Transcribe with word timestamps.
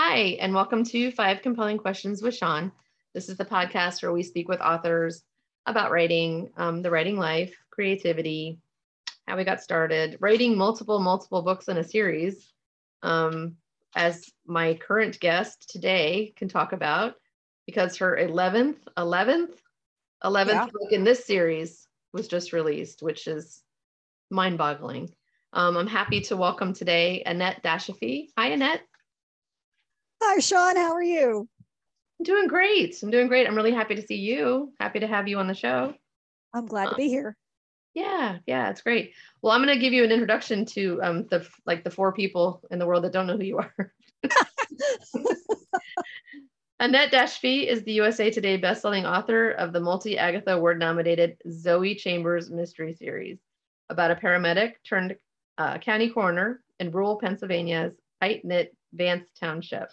Hi, 0.00 0.36
and 0.38 0.54
welcome 0.54 0.84
to 0.84 1.10
Five 1.10 1.42
Compelling 1.42 1.76
Questions 1.76 2.22
with 2.22 2.36
Sean. 2.36 2.70
This 3.14 3.28
is 3.28 3.36
the 3.36 3.44
podcast 3.44 4.00
where 4.00 4.12
we 4.12 4.22
speak 4.22 4.46
with 4.46 4.60
authors 4.60 5.24
about 5.66 5.90
writing, 5.90 6.50
um, 6.56 6.82
the 6.82 6.90
writing 6.92 7.16
life, 7.16 7.52
creativity, 7.70 8.60
how 9.26 9.36
we 9.36 9.42
got 9.42 9.60
started, 9.60 10.16
writing 10.20 10.56
multiple, 10.56 11.00
multiple 11.00 11.42
books 11.42 11.66
in 11.66 11.78
a 11.78 11.82
series, 11.82 12.52
um, 13.02 13.56
as 13.96 14.30
my 14.46 14.74
current 14.74 15.18
guest 15.18 15.68
today 15.68 16.32
can 16.36 16.48
talk 16.48 16.72
about, 16.72 17.14
because 17.66 17.96
her 17.96 18.16
11th, 18.16 18.76
11th, 18.96 19.56
11th 20.22 20.46
yeah. 20.46 20.66
book 20.66 20.92
in 20.92 21.02
this 21.02 21.24
series 21.24 21.88
was 22.12 22.28
just 22.28 22.52
released, 22.52 23.02
which 23.02 23.26
is 23.26 23.64
mind 24.30 24.58
boggling. 24.58 25.12
Um, 25.52 25.76
I'm 25.76 25.88
happy 25.88 26.20
to 26.20 26.36
welcome 26.36 26.72
today 26.72 27.24
Annette 27.26 27.64
Dashofy. 27.64 28.28
Hi, 28.38 28.50
Annette. 28.50 28.82
Hi, 30.20 30.40
Sean. 30.40 30.76
How 30.76 30.92
are 30.92 31.02
you? 31.02 31.48
I'm 32.18 32.24
doing 32.24 32.48
great. 32.48 33.00
I'm 33.02 33.10
doing 33.10 33.28
great. 33.28 33.46
I'm 33.46 33.54
really 33.54 33.72
happy 33.72 33.94
to 33.94 34.02
see 34.02 34.16
you. 34.16 34.72
Happy 34.80 34.98
to 35.00 35.06
have 35.06 35.28
you 35.28 35.38
on 35.38 35.46
the 35.46 35.54
show. 35.54 35.94
I'm 36.52 36.66
glad 36.66 36.88
um, 36.88 36.90
to 36.90 36.96
be 36.96 37.08
here. 37.08 37.36
Yeah, 37.94 38.38
yeah, 38.46 38.70
it's 38.70 38.82
great. 38.82 39.12
Well, 39.42 39.52
I'm 39.52 39.62
going 39.62 39.74
to 39.74 39.80
give 39.80 39.92
you 39.92 40.04
an 40.04 40.10
introduction 40.10 40.64
to 40.66 41.00
um, 41.02 41.26
the 41.30 41.46
like 41.66 41.84
the 41.84 41.90
four 41.90 42.12
people 42.12 42.62
in 42.70 42.78
the 42.78 42.86
world 42.86 43.04
that 43.04 43.12
don't 43.12 43.26
know 43.26 43.36
who 43.36 43.44
you 43.44 43.58
are. 43.58 43.92
Annette 46.80 47.12
Dashofy 47.12 47.66
is 47.66 47.82
the 47.82 47.92
USA 47.92 48.30
Today 48.30 48.60
bestselling 48.60 49.04
author 49.04 49.50
of 49.50 49.72
the 49.72 49.80
multi 49.80 50.18
Agatha 50.18 50.52
Award 50.52 50.78
nominated 50.78 51.36
Zoe 51.50 51.94
Chambers 51.94 52.50
mystery 52.50 52.94
series 52.94 53.38
about 53.90 54.10
a 54.10 54.16
paramedic 54.16 54.74
turned 54.84 55.16
uh, 55.58 55.78
county 55.78 56.10
coroner 56.10 56.62
in 56.78 56.90
rural 56.90 57.18
Pennsylvania's 57.18 57.94
tight 58.20 58.44
knit 58.44 58.76
Vance 58.92 59.28
Township. 59.38 59.90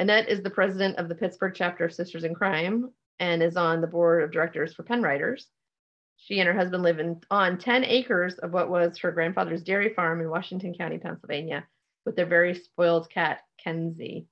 Annette 0.00 0.30
is 0.30 0.42
the 0.42 0.48
president 0.48 0.96
of 0.96 1.10
the 1.10 1.14
Pittsburgh 1.14 1.52
chapter 1.54 1.84
of 1.84 1.92
Sisters 1.92 2.24
in 2.24 2.34
Crime 2.34 2.90
and 3.18 3.42
is 3.42 3.58
on 3.58 3.82
the 3.82 3.86
board 3.86 4.22
of 4.22 4.32
directors 4.32 4.72
for 4.72 4.82
Pennwriters. 4.82 5.42
She 6.16 6.40
and 6.40 6.48
her 6.48 6.54
husband 6.54 6.82
live 6.82 6.98
in, 6.98 7.20
on 7.30 7.58
10 7.58 7.84
acres 7.84 8.38
of 8.38 8.50
what 8.50 8.70
was 8.70 8.96
her 8.96 9.12
grandfather's 9.12 9.62
dairy 9.62 9.92
farm 9.92 10.22
in 10.22 10.30
Washington 10.30 10.72
County, 10.72 10.96
Pennsylvania, 10.96 11.66
with 12.06 12.16
their 12.16 12.24
very 12.24 12.54
spoiled 12.54 13.10
cat, 13.10 13.40
Kenzie. 13.62 14.26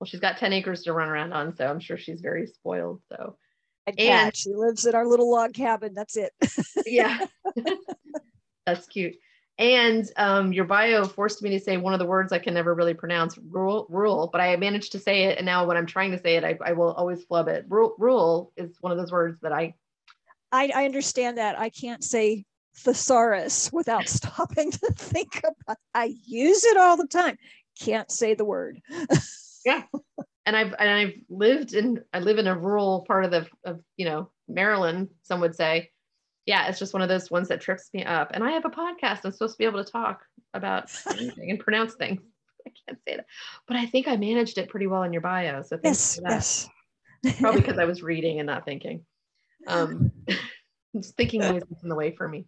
Well, 0.00 0.06
she's 0.06 0.20
got 0.20 0.38
10 0.38 0.54
acres 0.54 0.84
to 0.84 0.94
run 0.94 1.10
around 1.10 1.34
on, 1.34 1.54
so 1.54 1.66
I'm 1.66 1.80
sure 1.80 1.98
she's 1.98 2.22
very 2.22 2.46
spoiled. 2.46 3.02
So, 3.10 3.36
and, 3.86 4.00
and 4.00 4.34
she 4.34 4.54
lives 4.54 4.86
in 4.86 4.94
our 4.94 5.06
little 5.06 5.30
log 5.30 5.52
cabin. 5.52 5.92
That's 5.92 6.16
it. 6.16 6.32
yeah. 6.86 7.26
That's 8.66 8.86
cute. 8.86 9.16
And 9.60 10.10
um, 10.16 10.54
your 10.54 10.64
bio 10.64 11.04
forced 11.04 11.42
me 11.42 11.50
to 11.50 11.60
say 11.60 11.76
one 11.76 11.92
of 11.92 11.98
the 11.98 12.06
words 12.06 12.32
I 12.32 12.38
can 12.38 12.54
never 12.54 12.74
really 12.74 12.94
pronounce, 12.94 13.36
rule, 13.36 13.86
rule, 13.90 14.30
but 14.32 14.40
I 14.40 14.56
managed 14.56 14.92
to 14.92 14.98
say 14.98 15.24
it. 15.24 15.36
And 15.36 15.44
now 15.44 15.66
when 15.66 15.76
I'm 15.76 15.84
trying 15.84 16.12
to 16.12 16.18
say 16.18 16.36
it, 16.36 16.44
I, 16.44 16.58
I 16.64 16.72
will 16.72 16.92
always 16.92 17.24
flub 17.24 17.46
it. 17.46 17.66
Rule, 17.68 17.94
rule 17.98 18.52
is 18.56 18.78
one 18.80 18.90
of 18.90 18.96
those 18.96 19.12
words 19.12 19.38
that 19.42 19.52
I, 19.52 19.74
I, 20.50 20.72
I 20.74 20.84
understand 20.86 21.36
that. 21.36 21.58
I 21.58 21.68
can't 21.68 22.02
say 22.02 22.46
thesaurus 22.74 23.70
without 23.70 24.08
stopping 24.08 24.70
to 24.70 24.92
think 24.96 25.42
about 25.44 25.76
I 25.94 26.14
use 26.24 26.64
it 26.64 26.78
all 26.78 26.96
the 26.96 27.06
time. 27.06 27.36
Can't 27.78 28.10
say 28.10 28.32
the 28.32 28.46
word. 28.46 28.80
yeah. 29.66 29.82
And 30.46 30.56
I've 30.56 30.74
and 30.78 30.88
I've 30.90 31.14
lived 31.28 31.74
in 31.74 32.02
I 32.14 32.20
live 32.20 32.38
in 32.38 32.46
a 32.46 32.58
rural 32.58 33.04
part 33.06 33.26
of 33.26 33.30
the 33.30 33.46
of 33.64 33.80
you 33.96 34.06
know 34.06 34.30
Maryland, 34.48 35.10
some 35.22 35.40
would 35.40 35.54
say 35.54 35.90
yeah, 36.50 36.66
it's 36.66 36.80
just 36.80 36.92
one 36.92 37.00
of 37.00 37.08
those 37.08 37.30
ones 37.30 37.46
that 37.46 37.60
trips 37.60 37.90
me 37.94 38.04
up. 38.04 38.32
And 38.34 38.42
I 38.42 38.50
have 38.50 38.64
a 38.64 38.70
podcast. 38.70 39.20
I'm 39.24 39.30
supposed 39.30 39.54
to 39.54 39.58
be 39.58 39.66
able 39.66 39.84
to 39.84 39.88
talk 39.88 40.24
about 40.52 40.90
anything 41.12 41.48
and 41.52 41.60
pronounce 41.60 41.94
things. 41.94 42.20
I 42.66 42.72
can't 42.86 42.98
say 43.06 43.16
that, 43.18 43.26
but 43.68 43.76
I 43.76 43.86
think 43.86 44.08
I 44.08 44.16
managed 44.16 44.58
it 44.58 44.68
pretty 44.68 44.88
well 44.88 45.04
in 45.04 45.12
your 45.12 45.22
bio. 45.22 45.62
So 45.62 45.78
yes, 45.84 46.18
yes. 46.20 46.68
Probably 47.38 47.60
because 47.60 47.78
I 47.78 47.84
was 47.92 48.02
reading 48.02 48.40
and 48.40 48.48
not 48.48 48.64
thinking. 48.64 49.06
Um, 49.68 50.10
just 50.96 51.16
thinking 51.16 51.40
was 51.40 51.62
in 51.84 51.88
the 51.88 51.94
way 51.94 52.16
for 52.16 52.26
me. 52.26 52.46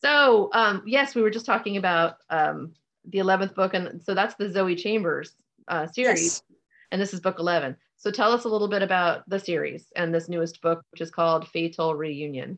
So 0.00 0.48
um, 0.54 0.82
yes, 0.86 1.14
we 1.14 1.20
were 1.20 1.28
just 1.28 1.44
talking 1.44 1.76
about 1.76 2.14
um, 2.30 2.72
the 3.06 3.18
11th 3.18 3.54
book. 3.54 3.74
And 3.74 4.02
so 4.02 4.14
that's 4.14 4.34
the 4.36 4.50
Zoe 4.50 4.76
Chambers 4.76 5.36
uh, 5.68 5.86
series. 5.88 6.22
Yes. 6.22 6.42
And 6.90 7.02
this 7.02 7.12
is 7.12 7.20
book 7.20 7.38
11. 7.38 7.76
So 7.98 8.10
tell 8.10 8.32
us 8.32 8.44
a 8.44 8.48
little 8.48 8.68
bit 8.68 8.82
about 8.82 9.28
the 9.28 9.38
series 9.38 9.92
and 9.94 10.14
this 10.14 10.30
newest 10.30 10.62
book, 10.62 10.82
which 10.90 11.02
is 11.02 11.10
called 11.10 11.48
Fatal 11.48 11.94
Reunion. 11.94 12.56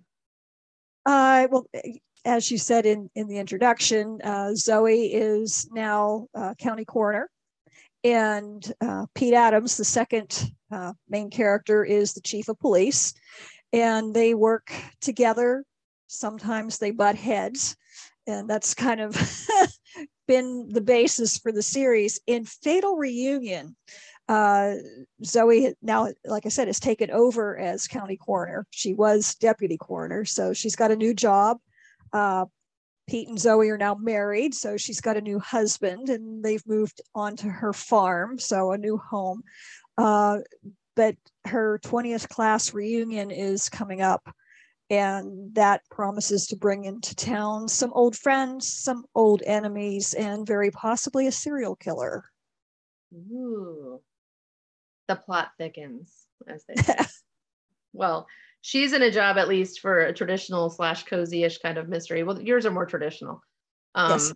Uh, 1.11 1.49
well, 1.51 1.67
as 2.25 2.53
you 2.53 2.57
said 2.57 2.87
in, 2.87 3.11
in 3.17 3.27
the 3.27 3.39
introduction, 3.39 4.21
uh, 4.23 4.55
Zoe 4.55 5.07
is 5.07 5.69
now 5.73 6.29
uh, 6.37 6.55
county 6.55 6.85
coroner, 6.85 7.29
and 8.05 8.73
uh, 8.81 9.07
Pete 9.17 9.35
Adams, 9.35 9.77
the 9.77 9.85
second 9.85 10.53
uh, 10.71 10.93
main 11.09 11.29
character, 11.29 11.85
is 11.85 12.13
the 12.13 12.21
chief 12.21 12.49
of 12.49 12.61
police, 12.61 13.13
and 13.73 14.15
they 14.15 14.35
work 14.35 14.73
together. 15.01 15.65
Sometimes 16.07 16.79
they 16.79 16.93
butt 16.93 17.17
heads, 17.17 17.77
and 18.29 18.49
that's 18.49 18.73
kind 18.73 19.01
of 19.01 19.17
been 20.29 20.69
the 20.69 20.81
basis 20.81 21.39
for 21.39 21.51
the 21.51 21.61
series. 21.61 22.21
In 22.29 22.45
Fatal 22.45 22.95
Reunion, 22.95 23.75
uh, 24.31 24.77
Zoe 25.25 25.75
now, 25.83 26.07
like 26.25 26.47
I 26.47 26.51
said, 26.51 26.69
has 26.69 26.79
taken 26.79 27.11
over 27.11 27.59
as 27.59 27.89
county 27.89 28.17
coroner. 28.17 28.65
She 28.71 28.95
was 28.95 29.35
deputy 29.35 29.77
coroner, 29.77 30.25
so 30.25 30.53
she's 30.53 30.77
got 30.77 30.93
a 30.93 30.97
new 30.97 31.15
job. 31.15 31.59
Uh, 32.13 32.45
Pete 33.09 33.27
and 33.27 33.41
Zoe 33.41 33.69
are 33.71 33.77
now 33.77 33.97
married, 33.97 34.55
so 34.55 34.77
she's 34.77 35.01
got 35.01 35.17
a 35.17 35.21
new 35.21 35.41
husband, 35.41 36.11
and 36.11 36.45
they've 36.45 36.65
moved 36.65 37.01
on 37.13 37.35
to 37.39 37.49
her 37.49 37.73
farm, 37.73 38.39
so 38.39 38.71
a 38.71 38.79
new 38.79 38.99
home. 38.99 39.43
Uh, 39.99 40.39
but 40.95 41.17
her 41.47 41.81
20th 41.83 42.29
class 42.29 42.73
reunion 42.73 43.33
is 43.33 43.69
coming 43.69 44.01
up, 44.01 44.33
and 44.91 45.53
that 45.57 45.83
promises 45.91 46.47
to 46.47 46.57
bring 46.57 46.85
into 46.85 47.17
town 47.17 47.67
some 47.67 47.93
old 47.95 48.15
friends, 48.15 48.73
some 48.73 49.07
old 49.13 49.43
enemies, 49.45 50.15
and 50.15 50.47
very 50.47 50.71
possibly 50.71 51.27
a 51.27 51.33
serial 51.33 51.75
killer. 51.75 52.23
Ooh 53.13 54.01
the 55.11 55.17
plot 55.17 55.51
thickens, 55.59 56.27
as 56.47 56.65
they 56.69 56.81
say. 56.81 56.95
well, 57.93 58.29
she's 58.61 58.93
in 58.93 59.03
a 59.03 59.11
job 59.11 59.39
at 59.39 59.49
least 59.49 59.81
for 59.81 60.03
a 60.03 60.13
traditional 60.13 60.71
slash 60.71 61.05
cozy-ish 61.05 61.59
kind 61.59 61.79
of 61.79 61.89
mystery. 61.89 62.23
Well, 62.23 62.41
yours 62.41 62.65
are 62.65 62.71
more 62.71 62.87
traditional. 62.87 63.43
Um, 63.97 64.13
yes. 64.13 64.33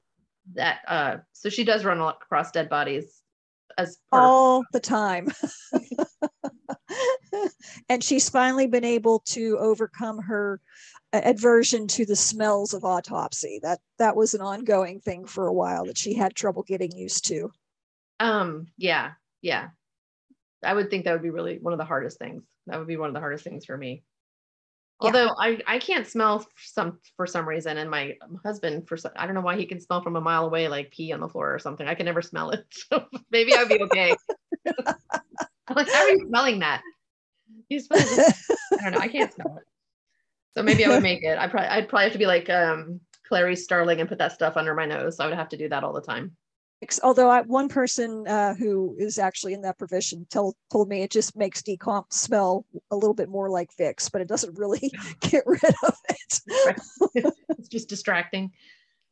That 0.54 0.78
uh, 0.88 1.16
so 1.32 1.48
she 1.48 1.64
does 1.64 1.84
run 1.84 2.00
across 2.00 2.50
dead 2.50 2.68
bodies 2.68 3.22
as 3.78 3.98
all 4.12 4.64
the 4.72 4.80
time. 4.80 5.28
and 7.88 8.02
she's 8.02 8.28
finally 8.28 8.66
been 8.66 8.84
able 8.84 9.20
to 9.20 9.56
overcome 9.58 10.18
her 10.18 10.60
aversion 11.14 11.86
to 11.86 12.04
the 12.04 12.16
smells 12.16 12.74
of 12.74 12.84
autopsy. 12.84 13.58
That 13.62 13.78
that 13.98 14.16
was 14.16 14.34
an 14.34 14.42
ongoing 14.42 15.00
thing 15.00 15.24
for 15.24 15.46
a 15.46 15.52
while 15.52 15.86
that 15.86 15.96
she 15.96 16.12
had 16.12 16.34
trouble 16.34 16.62
getting 16.62 16.92
used 16.92 17.26
to. 17.28 17.50
Um, 18.20 18.66
yeah, 18.76 19.12
yeah. 19.41 19.68
I 20.64 20.75
would 20.75 20.91
think 20.91 21.04
that 21.04 21.12
would 21.12 21.22
be 21.22 21.30
really 21.30 21.58
one 21.58 21.72
of 21.72 21.78
the 21.78 21.84
hardest 21.84 22.19
things. 22.19 22.44
That 22.66 22.78
would 22.78 22.88
be 22.88 22.97
one 22.97 23.08
of 23.08 23.14
the 23.14 23.20
hardest 23.20 23.44
things 23.44 23.64
for 23.64 23.76
me. 23.76 24.02
Yeah. 25.02 25.06
Although 25.06 25.34
I, 25.38 25.60
I 25.66 25.78
can't 25.78 26.06
smell 26.06 26.47
some 26.56 26.98
for 27.16 27.26
some 27.26 27.48
reason, 27.48 27.78
and 27.78 27.91
my 27.91 28.16
husband 28.44 28.88
for 28.88 28.97
some, 28.97 29.12
I 29.16 29.26
don't 29.26 29.34
know 29.34 29.41
why 29.41 29.56
he 29.56 29.66
can 29.66 29.80
smell 29.80 30.03
from 30.03 30.16
a 30.16 30.20
mile 30.20 30.47
away 30.47 30.69
like 30.69 30.92
pee 30.92 31.12
on 31.12 31.20
the 31.20 31.28
floor 31.28 31.53
or 31.53 31.58
something. 31.58 31.86
I 31.86 31.94
can 31.94 32.06
never 32.06 32.22
smell 32.22 32.50
it, 32.50 32.64
so 32.70 33.04
maybe 33.30 33.54
I'd 33.54 33.69
be 33.69 33.82
okay. 33.82 34.14
I'm 35.66 35.76
like, 35.76 35.91
how 35.91 36.03
are 36.03 36.10
you 36.10 36.26
smelling 36.28 36.60
that? 36.60 36.82
You 37.69 37.80
smell 37.80 38.00
it. 38.03 38.34
I 38.78 38.82
don't 38.84 38.92
know. 38.92 38.98
I 39.00 39.08
can't 39.08 39.32
smell 39.32 39.56
it. 39.59 39.65
So 40.56 40.62
maybe 40.62 40.84
I 40.84 40.89
would 40.89 41.03
make 41.03 41.22
it. 41.22 41.39
I 41.39 41.48
probably 41.48 41.68
I'd 41.68 41.89
probably 41.89 42.04
have 42.04 42.12
to 42.12 42.18
be 42.18 42.27
like 42.27 42.48
um, 42.48 43.00
Clarice 43.27 43.65
Starling 43.65 44.00
and 44.00 44.09
put 44.09 44.18
that 44.18 44.33
stuff 44.33 44.56
under 44.56 44.74
my 44.74 44.86
nose. 44.86 45.16
So 45.16 45.24
I 45.24 45.27
would 45.27 45.36
have 45.36 45.48
to 45.50 45.56
do 45.56 45.68
that 45.71 45.83
all 45.83 45.92
the 45.92 46.03
time 46.03 46.36
although 47.03 47.31
I, 47.31 47.42
one 47.42 47.69
person 47.69 48.27
uh, 48.27 48.54
who 48.54 48.97
is 48.98 49.19
actually 49.19 49.54
in 49.54 49.63
that 49.63 49.78
provision 49.78 50.27
told 50.31 50.54
told 50.71 50.89
me 50.89 51.03
it 51.03 51.10
just 51.10 51.36
makes 51.36 51.63
decomp 51.63 52.13
smell 52.13 52.65
a 52.91 52.97
little 52.97 53.15
bit 53.15 53.28
more 53.28 53.51
like 53.51 53.71
Vicks, 53.78 54.10
but 54.10 54.21
it 54.21 54.28
doesn't 54.28 54.59
really 54.59 54.92
get 55.21 55.45
rid 55.47 55.63
of 55.65 55.97
it. 56.09 56.41
it's 57.48 57.69
just 57.69 57.89
distracting. 57.89 58.53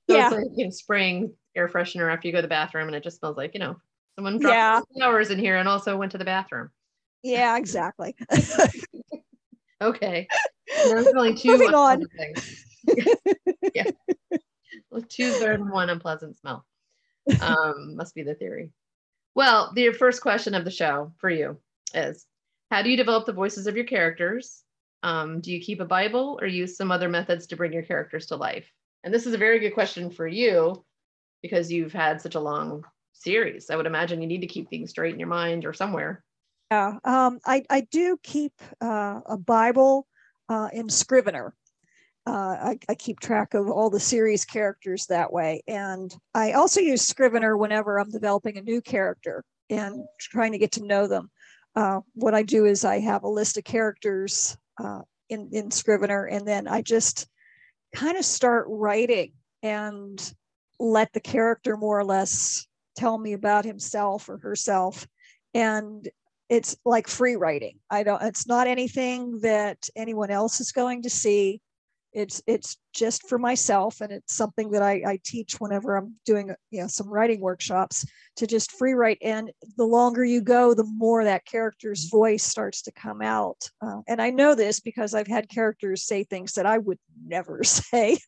So 0.09 0.17
yeah. 0.17 0.27
it's 0.27 0.37
like 0.37 0.47
you 0.55 0.65
know, 0.65 0.71
spraying 0.71 1.33
air 1.55 1.69
freshener 1.69 2.13
after 2.13 2.29
you 2.29 2.33
go 2.33 2.39
to 2.39 2.43
the 2.43 2.49
bathroom, 2.49 2.87
and 2.87 2.97
it 2.97 3.03
just 3.03 3.19
smells 3.19 3.37
like 3.37 3.55
you 3.55 3.61
know 3.61 3.77
someone 4.17 4.39
dropped 4.39 4.55
yeah. 4.55 4.81
flowers 4.97 5.31
in 5.31 5.39
here 5.39 5.57
and 5.57 5.69
also 5.69 5.97
went 5.97 6.13
to 6.13 6.19
the 6.19 6.25
bathroom. 6.25 6.71
Yeah, 7.23 7.57
exactly. 7.59 8.17
okay. 9.81 10.27
I'm 10.87 11.05
smelling 11.05 11.37
two 11.37 11.53
Moving 11.53 11.75
on. 11.75 12.03
yeah. 13.75 13.91
Well, 14.91 15.03
two 15.09 15.39
than 15.39 15.71
one 15.71 15.91
unpleasant 15.91 16.37
smell 16.37 16.65
um, 17.41 17.97
must 17.97 18.15
be 18.15 18.23
the 18.23 18.35
theory. 18.35 18.71
Well, 19.35 19.73
the 19.75 19.93
first 19.93 20.21
question 20.21 20.55
of 20.55 20.65
the 20.65 20.71
show 20.71 21.13
for 21.19 21.31
you 21.31 21.59
is 21.95 22.27
how 22.71 22.83
do 22.83 22.91
you 22.91 22.97
develop 22.97 23.27
the 23.27 23.33
voices 23.33 23.67
of 23.67 23.77
your 23.77 23.85
characters? 23.85 24.63
Um, 25.03 25.41
do 25.41 25.53
you 25.53 25.61
keep 25.61 25.81
a 25.81 25.85
Bible 25.85 26.39
or 26.41 26.47
use 26.47 26.77
some 26.77 26.91
other 26.91 27.09
methods 27.09 27.47
to 27.49 27.57
bring 27.57 27.73
your 27.73 27.83
characters 27.83 28.27
to 28.27 28.37
life? 28.37 28.71
And 29.05 29.13
this 29.13 29.27
is 29.27 29.35
a 29.35 29.39
very 29.39 29.59
good 29.59 29.75
question 29.75 30.11
for 30.11 30.27
you 30.27 30.85
because 31.43 31.73
you've 31.73 31.93
had 31.93 32.21
such 32.21 32.35
a 32.35 32.41
long 32.41 32.85
series. 33.13 33.69
I 33.69 33.77
would 33.77 33.87
imagine 33.87 34.21
you 34.21 34.29
need 34.29 34.43
to 34.43 34.47
keep 34.47 34.69
things 34.69 34.91
straight 34.91 35.13
in 35.13 35.19
your 35.19 35.29
mind 35.29 35.65
or 35.65 35.73
somewhere. 35.73 36.23
Yeah, 36.71 36.99
um, 37.05 37.41
I, 37.45 37.65
I 37.69 37.83
do 37.83 38.19
keep 38.23 38.55
uh, 38.81 39.21
a 39.27 39.37
Bible 39.37 40.07
uh, 40.49 40.69
in 40.73 40.89
Scrivener. 40.89 41.53
Uh, 42.25 42.31
I, 42.31 42.79
I, 42.89 42.95
keep 42.95 43.19
track 43.19 43.55
of 43.55 43.69
all 43.69 43.91
the 43.91 43.99
series 43.99 44.45
characters 44.45 45.07
that 45.07 45.33
way. 45.33 45.61
And 45.67 46.15
I 46.35 46.53
also 46.53 46.81
use 46.81 47.03
Scrivener 47.03 47.57
whenever 47.57 47.99
I'm 47.99 48.11
developing 48.11 48.57
a 48.57 48.63
new 48.63 48.81
character 48.81 49.43
and 49.69 50.05
trying 50.21 50.53
to 50.53 50.59
get 50.59 50.71
to 50.73 50.87
know 50.87 51.09
them. 51.09 51.31
Uh, 51.75 52.01
what 52.15 52.33
I 52.35 52.45
do 52.45 52.65
is 52.65 52.85
I 52.85 53.01
have 53.01 53.25
a 53.25 53.29
list 53.29 53.57
of 53.57 53.65
characters 53.65 54.57
uh, 54.83 55.01
in, 55.31 55.49
in 55.53 55.73
Scrivener, 55.73 56.27
and 56.27 56.47
then 56.47 56.69
I 56.69 56.83
just 56.83 57.27
kind 57.95 58.17
of 58.17 58.25
start 58.25 58.67
writing 58.69 59.33
and 59.65 60.35
let 60.79 61.13
the 61.13 61.21
character 61.21 61.77
more 61.77 61.99
or 61.99 62.05
less 62.05 62.67
tell 62.97 63.19
me 63.19 63.33
about 63.33 63.65
himself 63.65 64.29
or 64.29 64.39
herself. 64.39 65.07
And 65.55 66.09
it's 66.49 66.77
like 66.85 67.09
free 67.09 67.37
writing. 67.37 67.79
I 67.91 68.03
don't, 68.03 68.23
it's 68.23 68.47
not 68.47 68.67
anything 68.67 69.41
that 69.41 69.89
anyone 69.97 70.31
else 70.31 70.61
is 70.61 70.73
going 70.73 71.03
to 71.03 71.11
see 71.11 71.61
it's 72.13 72.43
it's 72.47 72.77
just 72.93 73.27
for 73.29 73.39
myself 73.39 74.01
and 74.01 74.13
it's 74.13 74.35
something 74.35 74.71
that 74.71 74.83
I, 74.83 75.03
I 75.07 75.19
teach 75.25 75.55
whenever 75.59 75.97
i'm 75.97 76.15
doing 76.27 76.55
you 76.71 76.83
know 76.83 76.87
some 76.87 77.09
writing 77.09 77.41
workshops 77.41 78.05
to 78.37 78.47
just 78.47 78.73
free 78.73 78.93
write. 78.93 79.19
And 79.23 79.51
the 79.77 79.85
longer 79.85 80.25
you 80.25 80.41
go 80.41 80.75
the 80.75 80.85
more 80.85 81.25
that 81.25 81.45
character's 81.45 82.09
voice 82.11 82.45
starts 82.45 82.83
to 82.83 82.93
come 82.93 83.23
out. 83.23 83.69
Uh, 83.81 84.01
and 84.09 84.21
i 84.21 84.31
know 84.31 84.55
this 84.55 84.81
because 84.81 85.15
i've 85.15 85.27
had 85.27 85.49
characters 85.49 86.05
say 86.05 86.25
things 86.25 86.53
that 86.53 86.67
i 86.67 86.79
would 86.79 86.99
never 87.27 87.65
say. 87.65 88.19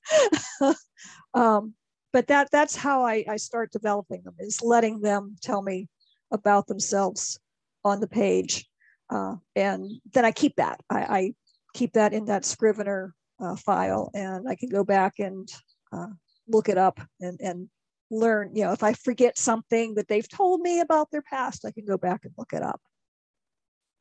Um, 1.35 1.75
but 2.13 2.29
that 2.29 2.49
that's 2.53 2.77
how 2.77 3.05
I, 3.05 3.25
I 3.29 3.37
start 3.37 3.73
developing 3.73 4.23
them 4.23 4.35
is 4.39 4.63
letting 4.63 5.01
them 5.01 5.37
tell 5.43 5.61
me 5.61 5.89
about 6.33 6.67
themselves 6.67 7.39
on 7.85 8.01
the 8.01 8.07
page. 8.07 8.67
Uh, 9.11 9.37
and 9.55 9.91
then 10.13 10.25
i 10.25 10.31
keep 10.31 10.57
that. 10.57 10.81
I, 10.89 10.99
I 11.01 11.35
keep 11.75 11.93
that 11.95 12.13
in 12.13 12.27
that 12.27 12.45
scrivener 12.45 13.15
uh, 13.41 13.57
file 13.57 14.11
and 14.15 14.49
I 14.49 14.55
can 14.55 14.69
go 14.69 14.85
back 14.85 15.19
and 15.19 15.49
uh, 15.93 16.09
look 16.49 16.69
it 16.69 16.79
up 16.79 17.01
and, 17.21 17.39
and 17.41 17.69
learn, 18.11 18.51
you 18.55 18.65
know, 18.65 18.73
if 18.73 18.83
I 18.83 18.93
forget 18.93 19.39
something 19.39 19.95
that 19.95 20.09
they've 20.09 20.29
told 20.29 20.61
me 20.61 20.81
about 20.81 21.11
their 21.11 21.23
past, 21.23 21.65
I 21.65 21.71
can 21.71 21.85
go 21.85 21.97
back 21.97 22.25
and 22.25 22.35
look 22.39 22.53
it 22.53 22.63
up. 22.63 22.81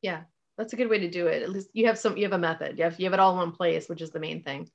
Yeah, 0.02 0.22
that's 0.58 0.74
a 0.74 0.76
good 0.76 0.90
way 0.90 1.00
to 1.00 1.10
do 1.10 1.28
it. 1.28 1.44
At 1.44 1.50
least 1.50 1.70
you 1.74 1.88
have 1.88 1.98
some, 1.98 2.18
you 2.18 2.24
have 2.24 2.34
a 2.34 2.38
method. 2.38 2.78
You 2.78 2.84
have, 2.86 3.00
you 3.00 3.06
have 3.06 3.14
it 3.14 3.20
all 3.20 3.32
in 3.32 3.38
one 3.38 3.52
place, 3.52 3.88
which 3.88 4.02
is 4.02 4.12
the 4.12 4.20
main 4.20 4.44
thing. 4.44 4.70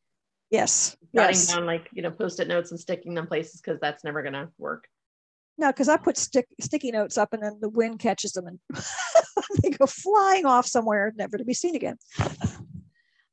Yes. 0.50 0.96
Jotting 1.14 1.34
yes. 1.34 1.52
down 1.52 1.66
like, 1.66 1.88
you 1.92 2.02
know, 2.02 2.10
post-it 2.10 2.48
notes 2.48 2.70
and 2.70 2.80
sticking 2.80 3.14
them 3.14 3.26
places 3.26 3.60
because 3.60 3.78
that's 3.80 4.04
never 4.04 4.22
going 4.22 4.32
to 4.32 4.48
work. 4.58 4.88
No, 5.58 5.68
because 5.68 5.88
I 5.88 5.96
put 5.96 6.16
stick, 6.16 6.46
sticky 6.60 6.92
notes 6.92 7.18
up 7.18 7.32
and 7.32 7.42
then 7.42 7.58
the 7.60 7.68
wind 7.68 7.98
catches 7.98 8.32
them 8.32 8.46
and 8.46 8.58
they 9.62 9.70
go 9.70 9.86
flying 9.86 10.46
off 10.46 10.66
somewhere, 10.66 11.12
never 11.16 11.36
to 11.36 11.44
be 11.44 11.52
seen 11.52 11.74
again. 11.74 11.96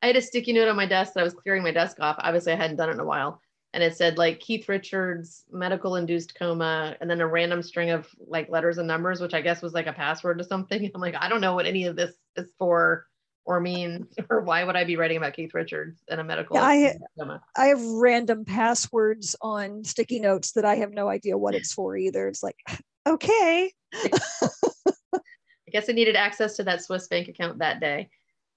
I 0.06 0.10
had 0.10 0.18
a 0.18 0.22
sticky 0.22 0.54
note 0.54 0.68
on 0.68 0.76
my 0.76 0.86
desk 0.86 1.14
that 1.14 1.22
I 1.22 1.24
was 1.24 1.34
clearing 1.34 1.64
my 1.64 1.72
desk 1.72 1.98
off. 2.00 2.18
Obviously, 2.20 2.54
I 2.54 2.58
hadn't 2.58 2.76
done 2.76 2.90
it 2.90 2.94
in 2.94 3.00
a 3.00 3.06
while. 3.06 3.42
And 3.74 3.82
it 3.82 3.98
said 3.98 4.20
like 4.20 4.40
Keith 4.40 4.70
Richards, 4.70 5.46
medical 5.52 5.96
induced 5.96 6.38
coma, 6.38 6.96
and 7.02 7.10
then 7.10 7.22
a 7.22 7.28
random 7.28 7.64
string 7.64 7.90
of 7.90 8.08
like 8.28 8.48
letters 8.48 8.78
and 8.78 8.88
numbers, 8.88 9.20
which 9.20 9.34
I 9.34 9.42
guess 9.42 9.64
was 9.64 9.74
like 9.74 9.88
a 9.88 9.94
password 9.94 10.38
to 10.38 10.44
something. 10.44 10.92
I'm 10.96 11.02
like, 11.02 11.16
I 11.20 11.28
don't 11.28 11.42
know 11.42 11.56
what 11.56 11.66
any 11.66 11.88
of 11.88 11.96
this 11.96 12.14
is 12.36 12.52
for 12.60 13.08
or 13.46 13.60
means, 13.60 14.14
or 14.30 14.42
why 14.42 14.64
would 14.64 14.76
I 14.76 14.84
be 14.84 14.96
writing 14.96 15.18
about 15.18 15.34
Keith 15.34 15.56
Richards 15.56 16.04
and 16.08 16.22
a 16.22 16.24
medical 16.24 16.56
yeah, 16.56 16.64
I, 16.64 16.98
coma? 17.18 17.42
I 17.58 17.66
have 17.66 17.82
random 17.84 18.46
passwords 18.46 19.36
on 19.42 19.84
sticky 19.86 20.20
notes 20.20 20.52
that 20.52 20.66
I 20.66 20.76
have 20.76 20.92
no 20.92 21.10
idea 21.10 21.36
what 21.36 21.56
it's 21.56 21.74
for 21.74 21.98
either. 21.98 22.28
It's 22.28 22.44
like, 22.44 22.58
okay. 23.08 23.72
I 23.96 25.72
guess 25.72 25.90
I 25.90 25.94
needed 25.94 26.16
access 26.16 26.58
to 26.58 26.64
that 26.66 26.84
Swiss 26.84 27.08
bank 27.08 27.28
account 27.28 27.58
that 27.58 27.80
day 27.80 28.08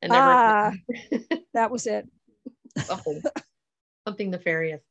and 0.03 0.13
never 0.13 0.31
ah, 0.31 0.73
that 1.55 1.71
was 1.71 1.87
it. 1.87 2.09
Something, 2.79 3.23
something 4.07 4.31
nefarious. 4.31 4.83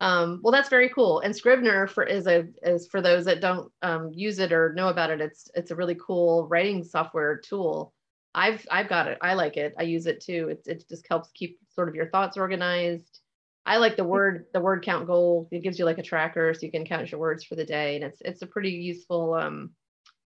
Um, 0.00 0.40
well 0.42 0.52
that's 0.52 0.70
very 0.70 0.88
cool. 0.88 1.20
And 1.20 1.36
scrivener 1.36 1.86
for 1.86 2.04
is 2.04 2.26
a 2.26 2.46
is 2.62 2.88
for 2.88 3.02
those 3.02 3.24
that 3.26 3.40
don't 3.40 3.70
um, 3.82 4.10
use 4.14 4.38
it 4.38 4.52
or 4.52 4.72
know 4.72 4.88
about 4.88 5.10
it 5.10 5.20
it's 5.20 5.50
it's 5.54 5.70
a 5.70 5.76
really 5.76 5.96
cool 5.96 6.48
writing 6.48 6.82
software 6.82 7.36
tool. 7.36 7.92
I've 8.34 8.66
i've 8.70 8.88
got 8.88 9.08
it. 9.08 9.18
I 9.20 9.34
like 9.34 9.56
it. 9.56 9.74
I 9.78 9.82
use 9.82 10.06
it 10.06 10.20
too. 10.22 10.48
It, 10.50 10.62
it 10.66 10.88
just 10.88 11.06
helps 11.08 11.30
keep 11.32 11.58
sort 11.68 11.88
of 11.88 11.94
your 11.94 12.08
thoughts 12.08 12.36
organized. 12.36 13.20
I 13.66 13.76
like 13.76 13.96
the 13.96 14.04
word 14.04 14.46
the 14.54 14.60
word 14.60 14.82
count 14.82 15.06
goal. 15.06 15.48
It 15.50 15.62
gives 15.62 15.78
you 15.78 15.84
like 15.84 15.98
a 15.98 16.02
tracker 16.02 16.54
so 16.54 16.64
you 16.64 16.72
can 16.72 16.86
count 16.86 17.10
your 17.12 17.20
words 17.20 17.44
for 17.44 17.56
the 17.56 17.64
day. 17.64 17.96
And 17.96 18.04
it's 18.04 18.22
it's 18.24 18.42
a 18.42 18.46
pretty 18.46 18.70
useful 18.70 19.34
um, 19.34 19.70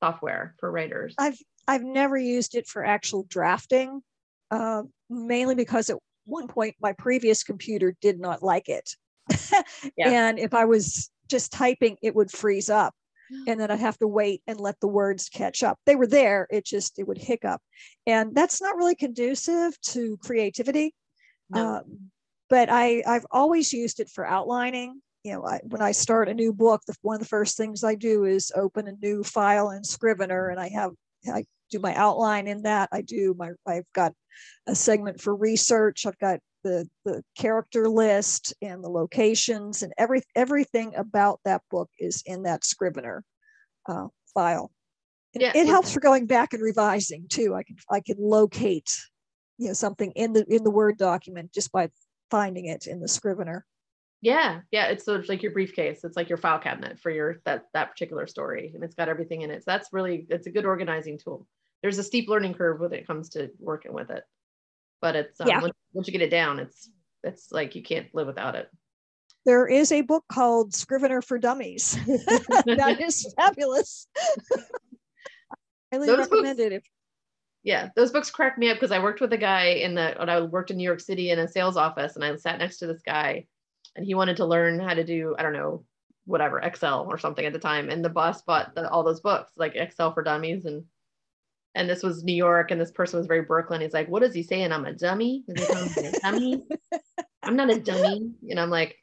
software 0.02 0.56
for 0.60 0.72
writers. 0.72 1.14
I've 1.18 1.38
I've 1.68 1.84
never 1.84 2.18
used 2.18 2.56
it 2.56 2.68
for 2.68 2.86
actual 2.86 3.24
drafting, 3.24 4.02
uh, 4.50 4.84
mainly 5.10 5.56
because 5.56 5.90
at 5.90 5.98
one 6.26 6.48
point 6.48 6.76
my 6.82 6.94
previous 6.94 7.44
computer 7.44 7.96
did 8.02 8.20
not 8.20 8.44
like 8.44 8.70
it. 8.70 8.90
yeah. 9.98 10.10
And 10.10 10.40
if 10.40 10.54
I 10.54 10.66
was 10.66 11.10
just 11.30 11.52
typing, 11.52 11.98
it 12.02 12.16
would 12.16 12.32
freeze 12.32 12.70
up. 12.70 12.94
And 13.48 13.62
then 13.62 13.72
I'd 13.72 13.80
have 13.80 13.98
to 14.00 14.08
wait 14.08 14.42
and 14.46 14.60
let 14.60 14.78
the 14.82 14.90
words 14.90 15.30
catch 15.30 15.64
up. 15.64 15.80
They 15.86 15.96
were 15.96 16.08
there, 16.08 16.48
it 16.52 16.66
just 16.66 17.00
it 17.00 17.08
would 17.08 17.18
hiccup. 17.18 17.62
And 18.06 18.36
that's 18.36 18.62
not 18.62 18.76
really 18.76 18.96
conducive 18.96 19.80
to 19.94 20.18
creativity. 20.18 20.94
No. 21.50 21.76
Uh, 21.76 21.82
but 22.50 22.70
I, 22.70 23.02
I've 23.08 23.26
always 23.32 23.72
used 23.72 24.02
it 24.02 24.10
for 24.10 24.28
outlining 24.28 25.02
you 25.24 25.34
know, 25.34 25.46
I, 25.46 25.60
when 25.64 25.82
I 25.82 25.92
start 25.92 26.30
a 26.30 26.34
new 26.34 26.54
book, 26.54 26.82
the, 26.88 26.96
one 27.02 27.16
of 27.16 27.22
the 27.22 27.28
first 27.28 27.58
things 27.58 27.84
I 27.84 27.96
do 27.96 28.26
is 28.26 28.52
open 28.56 28.88
a 28.88 28.94
new 28.94 29.24
file 29.24 29.72
in 29.72 29.84
Scrivener, 29.84 30.50
and 30.50 30.60
I 30.60 30.70
have 30.70 30.92
I 31.28 31.46
do 31.70 31.80
my 31.80 31.96
outline 31.96 32.48
in 32.48 32.64
that. 32.64 32.90
I 32.92 33.02
do 33.02 33.36
my, 33.38 33.52
I've 33.68 33.92
got 33.94 34.14
a 34.68 34.76
segment 34.76 35.22
for 35.22 35.36
research. 35.36 36.06
I've 36.06 36.20
got 36.20 36.40
the, 36.64 36.88
the 37.06 37.24
character 37.38 37.90
list 37.90 38.54
and 38.62 38.84
the 38.84 38.90
locations 38.90 39.82
and 39.82 39.94
every, 39.98 40.22
everything 40.36 40.94
about 40.96 41.40
that 41.46 41.62
book 41.72 41.90
is 42.00 42.24
in 42.26 42.44
that 42.44 42.64
Scrivener 42.64 43.24
uh, 43.88 44.08
file. 44.34 44.72
Yeah. 45.34 45.54
It 45.56 45.68
helps 45.68 45.94
for 45.94 46.02
going 46.02 46.26
back 46.26 46.54
and 46.54 46.62
revising 46.62 47.28
too. 47.30 47.56
I 47.56 47.64
can, 47.64 47.78
I 47.90 48.02
can 48.02 48.18
locate, 48.20 48.92
you 49.58 49.68
know, 49.68 49.74
something 49.74 50.12
in 50.12 50.34
the, 50.34 50.46
in 50.50 50.64
the 50.64 50.72
Word 50.72 50.98
document 50.98 51.54
just 51.54 51.72
by 51.72 51.90
finding 52.30 52.66
it 52.66 52.86
in 52.86 53.00
the 53.00 53.08
Scrivener. 53.08 53.66
Yeah, 54.22 54.62
yeah, 54.70 54.86
it's 54.86 55.04
sort 55.04 55.20
of 55.20 55.28
like 55.30 55.42
your 55.42 55.52
briefcase. 55.52 56.04
It's 56.04 56.16
like 56.16 56.30
your 56.30 56.38
file 56.38 56.60
cabinet 56.60 57.00
for 57.00 57.10
your 57.10 57.42
that 57.46 57.66
that 57.74 57.90
particular 57.92 58.28
story, 58.28 58.72
and 58.74 58.84
it's 58.84 58.94
got 58.94 59.10
everything 59.10 59.42
in 59.42 59.50
it. 59.50 59.64
So 59.64 59.72
that's 59.72 59.92
really 59.92 60.28
it's 60.30 60.46
a 60.46 60.52
good 60.52 60.66
organizing 60.66 61.18
tool. 61.18 61.48
There's 61.82 61.98
a 61.98 62.04
steep 62.04 62.30
learning 62.30 62.54
curve 62.54 62.80
when 62.80 62.94
it 62.94 63.08
comes 63.08 63.30
to 63.30 63.50
working 63.60 63.94
with 63.94 64.12
it, 64.12 64.24
but 65.02 65.16
it's 65.16 65.42
um, 65.42 65.48
yeah. 65.48 65.62
once, 65.62 65.74
once 65.94 66.08
you 66.08 66.12
get 66.14 66.22
it 66.22 66.30
down, 66.30 66.60
it's 66.60 66.92
it's 67.24 67.52
like 67.52 67.76
you 67.76 67.82
can't 67.82 68.14
live 68.14 68.28
without 68.28 68.56
it. 68.56 68.70
There 69.44 69.68
is 69.68 69.92
a 69.92 70.02
book 70.02 70.24
called 70.32 70.76
Scrivener 70.76 71.24
for 71.24 71.40
Dummies. 71.40 71.98
that 72.06 72.98
is 73.02 73.34
fabulous. 73.38 74.08
Highly 75.92 76.06
those 76.06 76.20
recommended. 76.20 76.74
Books, 76.74 76.86
if 76.86 76.92
yeah, 77.64 77.90
those 77.96 78.12
books 78.12 78.30
cracked 78.30 78.60
me 78.60 78.70
up 78.70 78.78
because 78.78 78.92
I 78.92 79.02
worked 79.02 79.20
with 79.20 79.34
a 79.34 79.38
guy 79.38 79.66
in 79.66 79.96
the 79.96 80.14
when 80.18 80.30
I 80.30 80.42
worked 80.42 80.70
in 80.70 80.78
New 80.78 80.84
York 80.84 81.00
City 81.00 81.32
in 81.32 81.40
a 81.40 81.48
sales 81.48 81.76
office, 81.76 82.16
and 82.16 82.24
I 82.24 82.36
sat 82.36 82.60
next 82.60 82.78
to 82.80 82.88
this 82.88 83.02
guy 83.04 83.48
and 83.96 84.06
he 84.06 84.16
wanted 84.16 84.38
to 84.38 84.46
learn 84.46 84.80
how 84.80 84.94
to 84.94 85.04
do 85.04 85.36
I 85.38 85.44
don't 85.44 85.54
know 85.54 85.86
whatever 86.26 86.60
Excel 86.60 87.08
or 87.10 87.18
something 87.18 87.46
at 87.46 87.54
the 87.54 87.60
time. 87.60 87.90
And 87.90 88.04
the 88.04 88.10
boss 88.10 88.42
bought 88.44 88.76
the, 88.76 88.90
all 88.90 89.04
those 89.04 89.22
books 89.22 89.52
like 89.58 89.76
Excel 89.76 90.14
for 90.14 90.24
Dummies 90.24 90.66
and 90.66 90.84
and 91.74 91.90
this 91.90 92.04
was 92.04 92.24
New 92.24 92.36
York 92.36 92.72
and 92.72 92.82
this 92.82 92.92
person 92.92 93.18
was 93.18 93.28
very 93.28 93.44
Brooklyn. 93.44 93.80
He's 93.80 93.94
like, 93.94 94.10
what 94.10 94.24
is 94.24 94.34
he 94.34 94.44
saying? 94.44 94.72
I'm 94.74 94.86
a 94.86 94.94
dummy. 94.94 95.44
Is 95.48 95.66
he 95.96 96.06
a 96.08 96.12
dummy? 96.20 96.64
I'm 97.44 97.56
not 97.56 97.70
a 97.70 97.80
dummy. 97.80 98.34
And 98.50 98.60
I'm 98.60 98.70
like, 98.70 98.98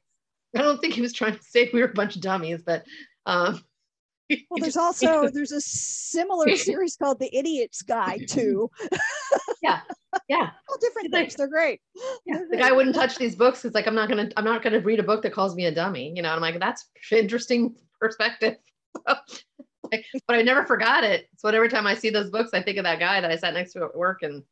I 0.54 0.61
don't 0.61 0.78
think 0.78 0.92
he 0.92 1.00
was 1.00 1.14
trying 1.14 1.37
to 1.37 1.42
say 1.42 1.71
we 1.73 1.80
were 1.80 1.88
a 1.88 1.95
bunch 1.95 2.16
of 2.16 2.23
dummies, 2.23 2.62
but 2.62 2.85
um, 3.25 3.62
well 4.50 4.58
there's 4.61 4.76
also 4.76 5.28
there's 5.30 5.52
a 5.52 5.61
similar 5.61 6.49
series 6.56 6.97
called 6.97 7.18
the 7.18 7.35
idiot's 7.37 7.82
guide 7.82 8.26
too. 8.28 8.70
Yeah 9.62 9.80
yeah. 10.28 10.50
All 10.68 10.78
different 10.80 11.12
things 11.12 11.35
they're 11.35 11.49
great. 11.49 11.80
Yeah. 12.25 12.40
The 12.50 12.56
guy 12.56 12.73
wouldn't 12.73 12.94
touch 12.94 13.16
these 13.16 13.35
books 13.35 13.64
it's 13.64 13.75
like 13.75 13.87
i'm 13.87 13.94
not 13.94 14.08
gonna 14.08 14.30
i'm 14.37 14.44
not 14.44 14.62
gonna 14.62 14.80
read 14.80 15.00
a 15.00 15.02
book 15.02 15.23
that 15.23 15.32
calls 15.32 15.54
me 15.54 15.66
a 15.66 15.75
dummy 15.75 16.12
you 16.14 16.23
know 16.23 16.30
i'm 16.30 16.40
like 16.40 16.58
that's 16.61 16.87
interesting 17.11 17.75
perspective. 18.00 18.56
But 19.04 19.23
i 20.28 20.42
never 20.42 20.64
forgot 20.66 21.04
it 21.04 21.28
so 21.37 21.49
every 21.49 21.68
time 21.68 21.87
i 21.87 21.94
see 21.94 22.11
those 22.11 22.30
books 22.30 22.50
i 22.52 22.62
think 22.62 22.76
of 22.78 22.85
that 22.85 22.99
guy 22.99 23.20
that 23.20 23.30
i 23.30 23.37
sat 23.37 23.54
next 23.54 23.73
to 23.73 23.85
at 23.85 23.97
work 23.97 24.23
and 24.23 24.42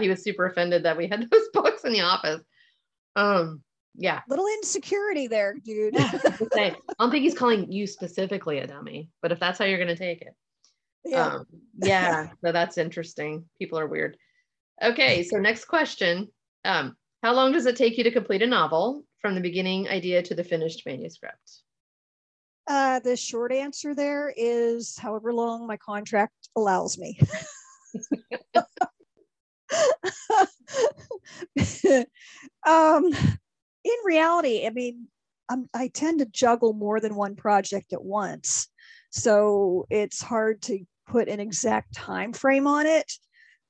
he 0.00 0.08
was 0.08 0.22
super 0.22 0.46
offended 0.46 0.82
that 0.82 0.96
we 0.96 1.08
had 1.08 1.28
those 1.30 1.48
books 1.52 1.84
in 1.84 1.92
the 1.92 2.00
office. 2.00 2.42
Um 3.14 3.62
yeah. 3.96 4.20
Little 4.28 4.46
insecurity 4.46 5.26
there, 5.26 5.54
dude. 5.54 5.94
I 5.98 6.76
don't 6.98 7.10
think 7.10 7.24
he's 7.24 7.38
calling 7.38 7.70
you 7.70 7.86
specifically 7.86 8.58
a 8.58 8.66
dummy, 8.66 9.10
but 9.22 9.32
if 9.32 9.40
that's 9.40 9.58
how 9.58 9.64
you're 9.64 9.78
going 9.78 9.88
to 9.88 9.96
take 9.96 10.22
it. 10.22 10.34
Yeah. 11.04 11.26
Um, 11.26 11.46
yeah. 11.82 12.28
so 12.44 12.52
that's 12.52 12.78
interesting. 12.78 13.44
People 13.58 13.78
are 13.78 13.86
weird. 13.86 14.16
Okay. 14.82 15.22
So 15.22 15.38
next 15.38 15.66
question. 15.66 16.28
Um, 16.64 16.96
how 17.22 17.32
long 17.32 17.52
does 17.52 17.66
it 17.66 17.76
take 17.76 17.96
you 17.96 18.04
to 18.04 18.10
complete 18.10 18.42
a 18.42 18.46
novel 18.46 19.04
from 19.20 19.34
the 19.34 19.40
beginning 19.40 19.88
idea 19.88 20.22
to 20.22 20.34
the 20.34 20.44
finished 20.44 20.82
manuscript? 20.84 21.62
uh, 22.66 23.00
the 23.00 23.16
short 23.16 23.52
answer 23.52 23.94
there 23.94 24.32
is 24.36 24.96
however 24.98 25.32
long 25.32 25.66
my 25.66 25.76
contract 25.76 26.48
allows 26.56 26.98
me. 26.98 27.18
um, 32.66 33.10
in 33.86 34.04
reality, 34.04 34.66
I 34.66 34.70
mean, 34.70 35.06
I'm, 35.48 35.68
I 35.72 35.88
tend 35.88 36.18
to 36.18 36.26
juggle 36.26 36.72
more 36.72 36.98
than 36.98 37.14
one 37.14 37.36
project 37.36 37.92
at 37.92 38.02
once, 38.02 38.68
so 39.10 39.86
it's 39.90 40.20
hard 40.20 40.60
to 40.62 40.80
put 41.06 41.28
an 41.28 41.38
exact 41.38 41.94
time 41.94 42.32
frame 42.32 42.66
on 42.66 42.86
it 42.86 43.10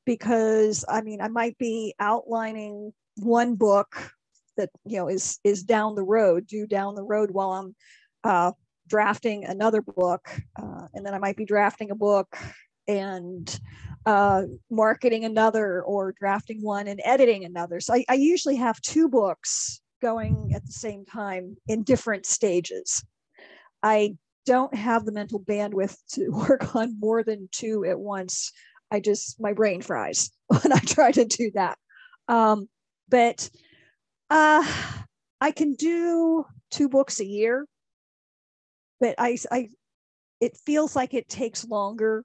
because 0.06 0.84
I 0.88 1.02
mean, 1.02 1.20
I 1.20 1.28
might 1.28 1.58
be 1.58 1.94
outlining 2.00 2.94
one 3.16 3.56
book 3.56 4.10
that 4.56 4.70
you 4.86 4.96
know 4.96 5.08
is 5.08 5.38
is 5.44 5.64
down 5.64 5.94
the 5.94 6.02
road, 6.02 6.46
due 6.46 6.66
down 6.66 6.94
the 6.94 7.02
road 7.02 7.30
while 7.30 7.52
I'm 7.52 7.76
uh, 8.24 8.52
drafting 8.88 9.44
another 9.44 9.82
book, 9.82 10.26
uh, 10.58 10.86
and 10.94 11.04
then 11.04 11.12
I 11.12 11.18
might 11.18 11.36
be 11.36 11.44
drafting 11.44 11.90
a 11.90 11.94
book 11.94 12.38
and 12.88 13.60
uh, 14.06 14.44
marketing 14.70 15.24
another 15.24 15.82
or 15.82 16.14
drafting 16.18 16.62
one 16.62 16.86
and 16.86 17.00
editing 17.04 17.44
another. 17.44 17.80
So 17.80 17.92
I, 17.94 18.04
I 18.08 18.14
usually 18.14 18.56
have 18.56 18.80
two 18.80 19.08
books 19.08 19.80
going 20.06 20.52
at 20.54 20.64
the 20.64 20.72
same 20.72 21.04
time 21.04 21.56
in 21.66 21.82
different 21.82 22.24
stages. 22.26 23.04
I 23.82 24.14
don't 24.44 24.72
have 24.72 25.04
the 25.04 25.10
mental 25.10 25.40
bandwidth 25.40 25.96
to 26.12 26.30
work 26.48 26.76
on 26.76 27.00
more 27.00 27.24
than 27.24 27.48
two 27.50 27.84
at 27.84 27.98
once. 27.98 28.52
I 28.92 29.00
just, 29.00 29.40
my 29.40 29.52
brain 29.52 29.82
fries 29.82 30.30
when 30.46 30.72
I 30.72 30.78
try 30.78 31.10
to 31.10 31.24
do 31.24 31.50
that. 31.54 31.76
Um, 32.28 32.68
but 33.08 33.50
uh, 34.30 34.64
I 35.40 35.50
can 35.50 35.74
do 35.74 36.44
two 36.70 36.88
books 36.88 37.18
a 37.18 37.26
year, 37.26 37.66
but 39.00 39.16
I, 39.18 39.36
I, 39.50 39.70
it 40.40 40.56
feels 40.64 40.94
like 40.94 41.14
it 41.14 41.28
takes 41.28 41.66
longer 41.66 42.22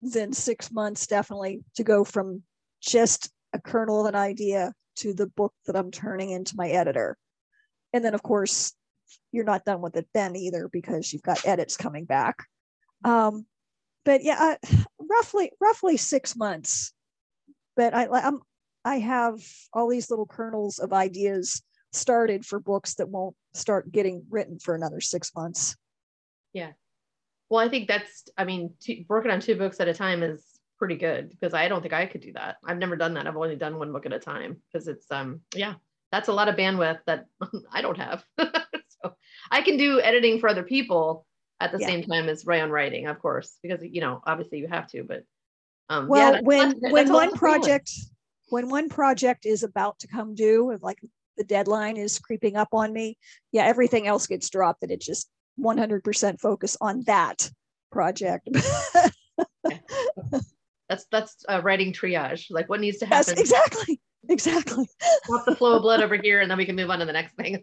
than 0.00 0.32
six 0.32 0.72
months, 0.72 1.06
definitely, 1.06 1.60
to 1.76 1.84
go 1.84 2.04
from 2.04 2.42
just 2.80 3.30
a 3.52 3.60
kernel 3.60 4.00
of 4.00 4.06
an 4.06 4.18
idea 4.18 4.72
to 4.98 5.14
the 5.14 5.26
book 5.26 5.52
that 5.66 5.76
I'm 5.76 5.90
turning 5.90 6.30
into 6.30 6.56
my 6.56 6.68
editor. 6.68 7.16
And 7.92 8.04
then, 8.04 8.14
of 8.14 8.22
course, 8.22 8.74
you're 9.32 9.44
not 9.44 9.64
done 9.64 9.80
with 9.80 9.96
it 9.96 10.06
then 10.14 10.36
either 10.36 10.68
because 10.68 11.12
you've 11.12 11.22
got 11.22 11.46
edits 11.46 11.76
coming 11.76 12.04
back. 12.04 12.44
Um, 13.04 13.46
but 14.04 14.22
yeah, 14.22 14.56
roughly 14.98 15.52
roughly 15.60 15.96
six 15.96 16.36
months. 16.36 16.92
But 17.76 17.94
I, 17.94 18.06
I'm 18.06 18.40
I 18.84 18.98
have 18.98 19.40
all 19.72 19.88
these 19.88 20.10
little 20.10 20.26
kernels 20.26 20.78
of 20.78 20.92
ideas 20.92 21.62
started 21.92 22.44
for 22.44 22.60
books 22.60 22.94
that 22.94 23.08
won't 23.08 23.36
start 23.54 23.92
getting 23.92 24.24
written 24.30 24.58
for 24.58 24.74
another 24.74 25.00
six 25.00 25.32
months. 25.34 25.76
Yeah. 26.52 26.72
Well, 27.50 27.64
I 27.64 27.68
think 27.68 27.88
that's, 27.88 28.24
I 28.36 28.44
mean, 28.44 28.74
two, 28.80 29.04
working 29.08 29.30
on 29.30 29.40
two 29.40 29.56
books 29.56 29.80
at 29.80 29.88
a 29.88 29.94
time 29.94 30.22
is 30.22 30.44
pretty 30.78 30.96
good 30.96 31.30
because 31.30 31.54
I 31.54 31.68
don't 31.68 31.82
think 31.82 31.94
I 31.94 32.06
could 32.06 32.20
do 32.20 32.32
that. 32.34 32.56
I've 32.64 32.78
never 32.78 32.96
done 32.96 33.14
that. 33.14 33.26
I've 33.26 33.36
only 33.36 33.56
done 33.56 33.78
one 33.78 33.92
book 33.92 34.06
at 34.06 34.12
a 34.12 34.18
time 34.18 34.62
because 34.72 34.88
it's, 34.88 35.10
um, 35.10 35.40
yeah, 35.54 35.74
that's 36.12 36.28
a 36.28 36.32
lot 36.32 36.48
of 36.48 36.56
bandwidth 36.56 37.00
that 37.06 37.26
I 37.72 37.82
don't 37.82 37.98
have. 37.98 38.24
so 38.38 39.14
I 39.50 39.62
can 39.62 39.76
do 39.76 40.00
editing 40.00 40.40
for 40.40 40.48
other 40.48 40.62
people 40.62 41.26
at 41.60 41.72
the 41.72 41.78
yeah. 41.78 41.88
same 41.88 42.04
time 42.04 42.28
as 42.28 42.46
Ray 42.46 42.60
on 42.60 42.70
writing, 42.70 43.06
of 43.06 43.18
course, 43.18 43.58
because, 43.62 43.80
you 43.82 44.00
know, 44.00 44.20
obviously 44.26 44.58
you 44.58 44.68
have 44.68 44.86
to, 44.88 45.02
but 45.02 45.24
um, 45.90 46.06
well, 46.06 46.34
yeah, 46.34 46.40
when, 46.42 46.74
when 46.80 47.12
one 47.12 47.32
project, 47.32 47.90
when 48.50 48.68
one 48.68 48.88
project 48.88 49.46
is 49.46 49.62
about 49.62 49.98
to 50.00 50.06
come 50.06 50.34
due, 50.34 50.78
like 50.82 50.98
the 51.36 51.44
deadline 51.44 51.96
is 51.96 52.18
creeping 52.18 52.56
up 52.56 52.68
on 52.72 52.92
me, 52.92 53.16
yeah, 53.52 53.64
everything 53.64 54.06
else 54.06 54.26
gets 54.26 54.50
dropped 54.50 54.82
and 54.82 54.92
it's 54.92 55.06
just 55.06 55.28
100% 55.58 56.40
focus 56.40 56.76
on 56.80 57.02
that 57.06 57.50
project. 57.90 58.48
that's 60.88 61.06
that's 61.10 61.44
uh, 61.48 61.60
writing 61.62 61.92
triage. 61.92 62.46
Like 62.50 62.68
what 62.68 62.80
needs 62.80 62.98
to 62.98 63.06
happen? 63.06 63.34
Yes, 63.36 63.40
exactly, 63.40 64.00
exactly. 64.28 64.88
Stop 65.24 65.44
the 65.46 65.56
flow 65.56 65.76
of 65.76 65.82
blood 65.82 66.02
over 66.02 66.16
here, 66.16 66.40
and 66.40 66.50
then 66.50 66.58
we 66.58 66.66
can 66.66 66.76
move 66.76 66.90
on 66.90 66.98
to 67.00 67.04
the 67.04 67.12
next 67.12 67.34
thing. 67.36 67.62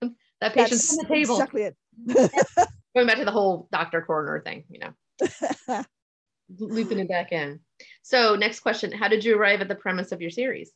that 0.40 0.54
patient's 0.54 0.88
that's 0.88 0.98
on 0.98 1.08
the 1.08 1.14
table. 1.14 1.34
Exactly 1.34 1.62
it. 1.62 1.76
Going 2.94 3.06
back 3.06 3.18
to 3.18 3.24
the 3.24 3.32
whole 3.32 3.68
doctor 3.70 4.02
coroner 4.02 4.40
thing, 4.40 4.64
you 4.70 4.80
know, 4.80 5.84
looping 6.58 6.98
it 6.98 7.08
back 7.08 7.32
in. 7.32 7.60
So, 8.02 8.36
next 8.36 8.60
question: 8.60 8.92
How 8.92 9.08
did 9.08 9.24
you 9.24 9.36
arrive 9.36 9.60
at 9.60 9.68
the 9.68 9.74
premise 9.74 10.12
of 10.12 10.20
your 10.20 10.30
series? 10.30 10.70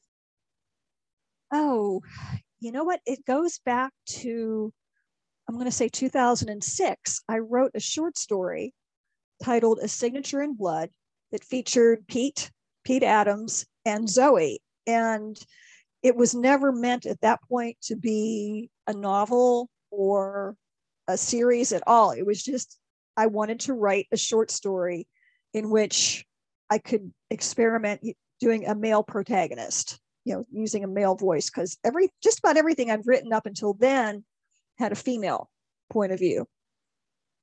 Oh, 1.53 2.01
you 2.61 2.73
know 2.73 2.85
what? 2.85 3.01
It 3.07 3.25
goes 3.25 3.61
back 3.65 3.93
to 4.07 4.73
I'm 5.49 5.55
going 5.55 5.67
to 5.67 5.73
say 5.73 5.89
2006, 5.89 7.21
I 7.29 7.39
wrote 7.39 7.73
a 7.75 7.81
short 7.81 8.17
story 8.17 8.73
titled 9.43 9.81
A 9.83 9.89
Signature 9.89 10.43
in 10.43 10.55
Blood 10.55 10.91
that 11.33 11.45
featured 11.45 12.07
Pete, 12.07 12.51
Pete 12.85 13.03
Adams, 13.03 13.67
and 13.85 14.09
Zoe. 14.09 14.61
And 14.87 15.37
it 16.03 16.17
was 16.17 16.35
never 16.35 16.73
meant 16.73 17.07
at 17.07 17.21
that 17.23 17.41
point 17.49 17.77
to 17.83 17.97
be 17.97 18.71
a 18.87 18.93
novel 18.93 19.69
or 19.91 20.57
a 21.09 21.17
series 21.17 21.73
at 21.73 21.83
all. 21.87 22.13
It 22.13 22.25
was 22.25 22.43
just, 22.43 22.79
I 23.17 23.27
wanted 23.27 23.61
to 23.61 23.75
write 23.75 24.07
a 24.13 24.17
short 24.17 24.51
story 24.51 25.07
in 25.55 25.71
which 25.71 26.25
I 26.71 26.79
could 26.79 27.13
experiment 27.31 28.01
doing 28.41 28.67
a 28.67 28.75
male 28.75 29.03
protagonist, 29.03 30.01
you 30.25 30.35
know, 30.35 30.45
using 30.51 30.85
a 30.85 30.89
male 30.89 31.15
voice, 31.15 31.51
because 31.51 31.77
every 31.85 32.11
just 32.23 32.39
about 32.39 32.57
everything 32.57 32.91
I've 32.91 33.07
written 33.07 33.33
up 33.33 33.47
until 33.47 33.75
then 33.75 34.25
had 34.79 34.93
a 34.93 34.97
female 34.97 35.51
point 35.91 36.13
of 36.13 36.19
view. 36.19 36.47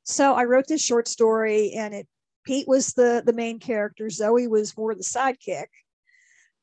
So 0.03 0.33
I 0.33 0.45
wrote 0.45 0.67
this 0.67 0.83
short 0.83 1.07
story, 1.07 1.73
and 1.73 1.93
it 1.93 2.07
Pete 2.45 2.67
was 2.67 2.93
the 2.93 3.21
the 3.25 3.33
main 3.33 3.59
character, 3.59 4.09
Zoe 4.09 4.47
was 4.47 4.77
more 4.77 4.95
the 4.95 5.03
sidekick, 5.03 5.67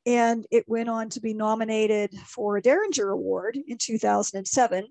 and 0.05 0.45
it 0.51 0.67
went 0.67 0.89
on 0.89 1.09
to 1.09 1.21
be 1.21 1.33
nominated 1.33 2.13
for 2.25 2.57
a 2.57 2.61
Derringer 2.61 3.09
Award 3.09 3.57
in 3.67 3.77
2007. 3.77 4.87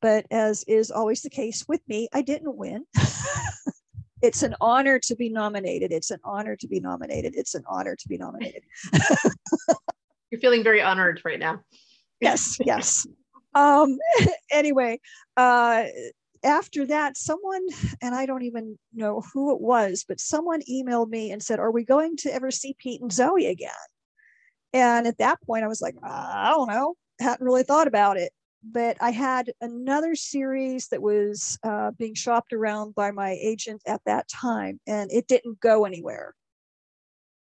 But 0.00 0.26
as 0.30 0.64
is 0.64 0.90
always 0.90 1.22
the 1.22 1.30
case 1.30 1.64
with 1.66 1.80
me, 1.88 2.08
I 2.12 2.20
didn't 2.22 2.56
win. 2.56 2.84
it's 4.22 4.42
an 4.42 4.54
honor 4.60 4.98
to 4.98 5.16
be 5.16 5.30
nominated. 5.30 5.92
It's 5.92 6.10
an 6.10 6.20
honor 6.24 6.56
to 6.56 6.68
be 6.68 6.78
nominated. 6.78 7.34
It's 7.36 7.54
an 7.54 7.64
honor 7.66 7.96
to 7.96 8.08
be 8.08 8.18
nominated. 8.18 8.64
You're 10.30 10.40
feeling 10.40 10.62
very 10.62 10.82
honored 10.82 11.22
right 11.24 11.38
now. 11.38 11.60
yes, 12.20 12.58
yes 12.60 13.06
um, 13.54 13.98
anyway, 14.50 15.00
uh, 15.36 15.84
after 16.44 16.86
that, 16.86 17.16
someone, 17.16 17.66
and 18.02 18.14
I 18.14 18.26
don't 18.26 18.42
even 18.42 18.78
know 18.92 19.22
who 19.32 19.54
it 19.54 19.60
was, 19.60 20.04
but 20.06 20.20
someone 20.20 20.60
emailed 20.70 21.08
me 21.08 21.30
and 21.30 21.42
said, 21.42 21.58
Are 21.58 21.70
we 21.70 21.84
going 21.84 22.16
to 22.18 22.32
ever 22.32 22.50
see 22.50 22.76
Pete 22.78 23.00
and 23.00 23.12
Zoe 23.12 23.46
again? 23.46 23.70
And 24.72 25.06
at 25.06 25.18
that 25.18 25.40
point, 25.42 25.64
I 25.64 25.68
was 25.68 25.80
like, 25.80 25.94
I 26.02 26.50
don't 26.50 26.68
know, 26.68 26.94
hadn't 27.20 27.44
really 27.44 27.62
thought 27.62 27.86
about 27.86 28.16
it. 28.16 28.32
But 28.62 28.96
I 29.00 29.10
had 29.10 29.52
another 29.60 30.14
series 30.14 30.88
that 30.88 31.02
was 31.02 31.58
uh, 31.62 31.92
being 31.98 32.14
shopped 32.14 32.52
around 32.52 32.94
by 32.94 33.10
my 33.10 33.38
agent 33.40 33.82
at 33.86 34.00
that 34.06 34.26
time, 34.28 34.80
and 34.86 35.12
it 35.12 35.26
didn't 35.28 35.60
go 35.60 35.84
anywhere. 35.84 36.34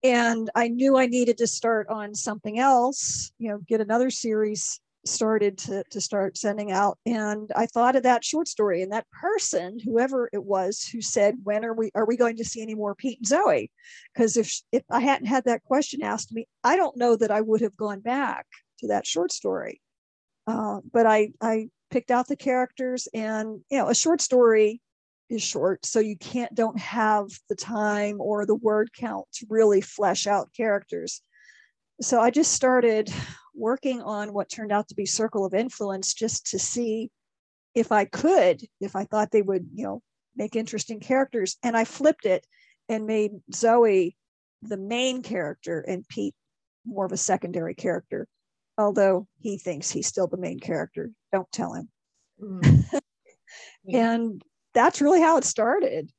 And 0.02 0.50
I 0.54 0.68
knew 0.68 0.96
I 0.96 1.06
needed 1.06 1.38
to 1.38 1.46
start 1.46 1.88
on 1.88 2.14
something 2.14 2.58
else, 2.58 3.32
you 3.38 3.48
know, 3.48 3.58
get 3.66 3.80
another 3.80 4.10
series 4.10 4.78
started 5.08 5.58
to, 5.58 5.84
to 5.90 6.00
start 6.00 6.36
sending 6.36 6.72
out. 6.72 6.98
And 7.06 7.50
i 7.56 7.66
thought 7.66 7.96
of 7.96 8.02
that 8.04 8.24
short 8.24 8.48
story 8.48 8.82
and 8.82 8.92
that 8.92 9.06
person 9.10 9.78
whoever 9.78 10.28
it 10.32 10.44
was 10.44 10.82
who 10.82 11.00
said 11.00 11.36
when 11.44 11.64
are 11.64 11.74
we 11.74 11.90
are 11.94 12.06
we 12.06 12.16
going 12.16 12.36
to 12.36 12.44
see 12.44 12.62
any 12.62 12.74
more 12.74 12.94
pete 12.94 13.18
and 13.18 13.26
zoe? 13.26 13.70
Because 14.14 14.36
if 14.36 14.60
if 14.72 14.82
i 14.90 15.00
hadn't 15.00 15.26
had 15.26 15.44
that 15.44 15.64
question 15.64 16.02
asked 16.02 16.32
me 16.32 16.46
i 16.64 16.76
don't 16.76 16.96
know 16.96 17.16
that 17.16 17.30
i 17.30 17.40
would 17.40 17.60
have 17.60 17.76
gone 17.76 18.00
back 18.00 18.46
to 18.78 18.88
that 18.88 19.06
short 19.06 19.32
story. 19.32 19.80
Uh, 20.46 20.80
but 20.92 21.06
i 21.06 21.30
i 21.40 21.68
picked 21.90 22.10
out 22.10 22.28
the 22.28 22.36
characters 22.36 23.08
and 23.14 23.60
you 23.70 23.78
know 23.78 23.88
a 23.88 23.94
short 23.94 24.20
story 24.20 24.80
is 25.28 25.42
short 25.42 25.84
so 25.84 25.98
you 25.98 26.16
can't 26.16 26.54
don't 26.54 26.78
have 26.78 27.26
the 27.48 27.54
time 27.56 28.20
or 28.20 28.46
the 28.46 28.54
word 28.54 28.90
count 28.96 29.26
to 29.32 29.46
really 29.48 29.80
flesh 29.80 30.26
out 30.26 30.52
characters. 30.56 31.22
So 32.00 32.20
I 32.20 32.30
just 32.30 32.52
started 32.52 33.12
working 33.56 34.02
on 34.02 34.32
what 34.32 34.48
turned 34.48 34.72
out 34.72 34.88
to 34.88 34.94
be 34.94 35.06
Circle 35.06 35.44
of 35.44 35.54
Influence 35.54 36.14
just 36.14 36.50
to 36.50 36.58
see 36.58 37.10
if 37.74 37.92
I 37.92 38.04
could, 38.04 38.62
if 38.80 38.96
I 38.96 39.04
thought 39.04 39.30
they 39.30 39.42
would, 39.42 39.68
you 39.74 39.84
know, 39.84 40.02
make 40.36 40.56
interesting 40.56 41.00
characters. 41.00 41.56
And 41.62 41.76
I 41.76 41.84
flipped 41.84 42.26
it 42.26 42.46
and 42.88 43.06
made 43.06 43.32
Zoe 43.52 44.16
the 44.62 44.76
main 44.76 45.22
character 45.22 45.80
and 45.80 46.06
Pete 46.08 46.34
more 46.84 47.04
of 47.04 47.12
a 47.12 47.16
secondary 47.16 47.74
character, 47.74 48.28
although 48.78 49.26
he 49.40 49.58
thinks 49.58 49.90
he's 49.90 50.06
still 50.06 50.26
the 50.26 50.36
main 50.36 50.60
character. 50.60 51.10
Don't 51.32 51.50
tell 51.52 51.74
him. 51.74 51.88
Mm. 52.40 53.00
and 53.92 54.42
that's 54.74 55.00
really 55.00 55.20
how 55.20 55.36
it 55.36 55.44
started. 55.44 56.10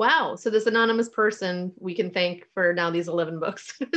Wow. 0.00 0.34
So 0.34 0.48
this 0.48 0.64
anonymous 0.64 1.10
person 1.10 1.74
we 1.78 1.94
can 1.94 2.10
thank 2.10 2.46
for 2.54 2.72
now 2.72 2.88
these 2.90 3.06
11 3.06 3.38
books. 3.38 3.78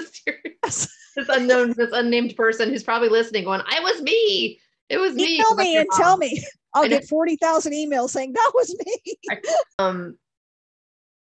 this 0.66 0.90
unknown, 1.16 1.74
this 1.78 1.92
unnamed 1.94 2.36
person 2.36 2.68
who's 2.68 2.84
probably 2.84 3.08
listening 3.08 3.46
going, 3.46 3.62
I 3.66 3.80
was 3.80 4.02
me. 4.02 4.60
It 4.90 4.98
was 4.98 5.14
me. 5.16 5.38
Tell 5.38 5.56
me 5.56 5.78
and 5.78 5.88
tell 5.96 6.18
me. 6.18 6.44
I'll 6.74 6.90
get 6.90 7.08
40,000 7.08 7.72
emails 7.72 8.10
saying 8.10 8.34
that 8.34 8.52
was 8.54 8.76
me. 8.86 9.18
um, 9.80 10.18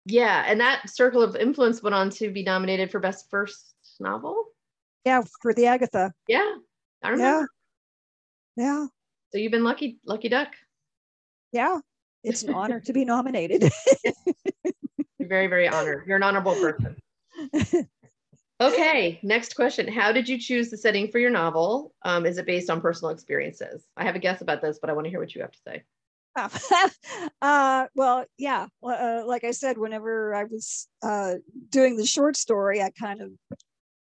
yeah. 0.08 0.46
And 0.48 0.60
that 0.62 0.90
circle 0.90 1.22
of 1.22 1.36
influence 1.36 1.84
went 1.84 1.94
on 1.94 2.10
to 2.12 2.32
be 2.32 2.42
nominated 2.42 2.90
for 2.90 3.00
best 3.00 3.30
first 3.30 3.76
novel. 4.00 4.46
Yeah. 5.06 5.22
For 5.44 5.54
the 5.54 5.68
Agatha. 5.68 6.12
Yeah. 6.28 6.56
I 7.04 7.10
remember. 7.10 7.48
Yeah. 8.56 8.66
Yeah. 8.66 8.88
So 9.32 9.38
you've 9.38 9.52
been 9.52 9.64
lucky, 9.64 10.00
lucky 10.08 10.30
duck. 10.30 10.54
Yeah. 11.52 11.82
It's 12.24 12.42
an 12.42 12.56
honor 12.56 12.80
to 12.80 12.94
be 12.94 13.06
nominated. 13.06 13.72
Very, 15.28 15.48
very 15.48 15.68
honored. 15.68 16.06
You're 16.08 16.18
an 16.18 16.24
honorable 16.24 16.56
person. 16.56 16.96
Okay, 18.62 19.20
next 19.22 19.56
question. 19.56 19.86
How 19.86 20.14
did 20.14 20.30
you 20.30 20.40
choose 20.40 20.70
the 20.70 20.78
setting 20.78 21.12
for 21.12 21.20
your 21.20 21.30
novel? 21.30 21.94
Um, 22.04 22.26
is 22.26 22.38
it 22.38 22.46
based 22.46 22.70
on 22.70 22.80
personal 22.80 23.12
experiences? 23.12 23.86
I 23.98 24.06
have 24.06 24.16
a 24.16 24.20
guess 24.20 24.40
about 24.40 24.62
this, 24.62 24.80
but 24.80 24.90
I 24.90 24.94
want 24.94 25.06
to 25.06 25.10
hear 25.10 25.20
what 25.20 25.36
you 25.36 25.42
have 25.42 25.52
to 25.52 25.60
say. 25.68 25.84
uh, 27.42 27.88
well, 27.96 28.26
yeah, 28.38 28.68
uh, 28.82 29.24
like 29.26 29.44
I 29.44 29.52
said, 29.52 29.78
whenever 29.78 30.34
I 30.34 30.46
was 30.46 30.88
uh, 31.04 31.36
doing 31.70 31.98
the 31.98 32.06
short 32.06 32.38
story, 32.38 32.82
I 32.82 32.92
kind 32.92 33.22
of 33.22 33.32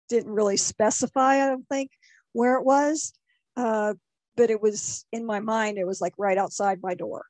didn't 0.07 0.31
really 0.31 0.57
specify, 0.57 1.43
I 1.43 1.47
don't 1.47 1.67
think, 1.67 1.91
where 2.31 2.55
it 2.55 2.65
was. 2.65 3.11
Uh, 3.57 3.95
but 4.37 4.49
it 4.49 4.61
was 4.61 5.05
in 5.11 5.25
my 5.25 5.41
mind, 5.41 5.77
it 5.77 5.87
was 5.87 5.99
like 5.99 6.13
right 6.17 6.37
outside 6.37 6.79
my 6.81 6.93
door. 6.93 7.25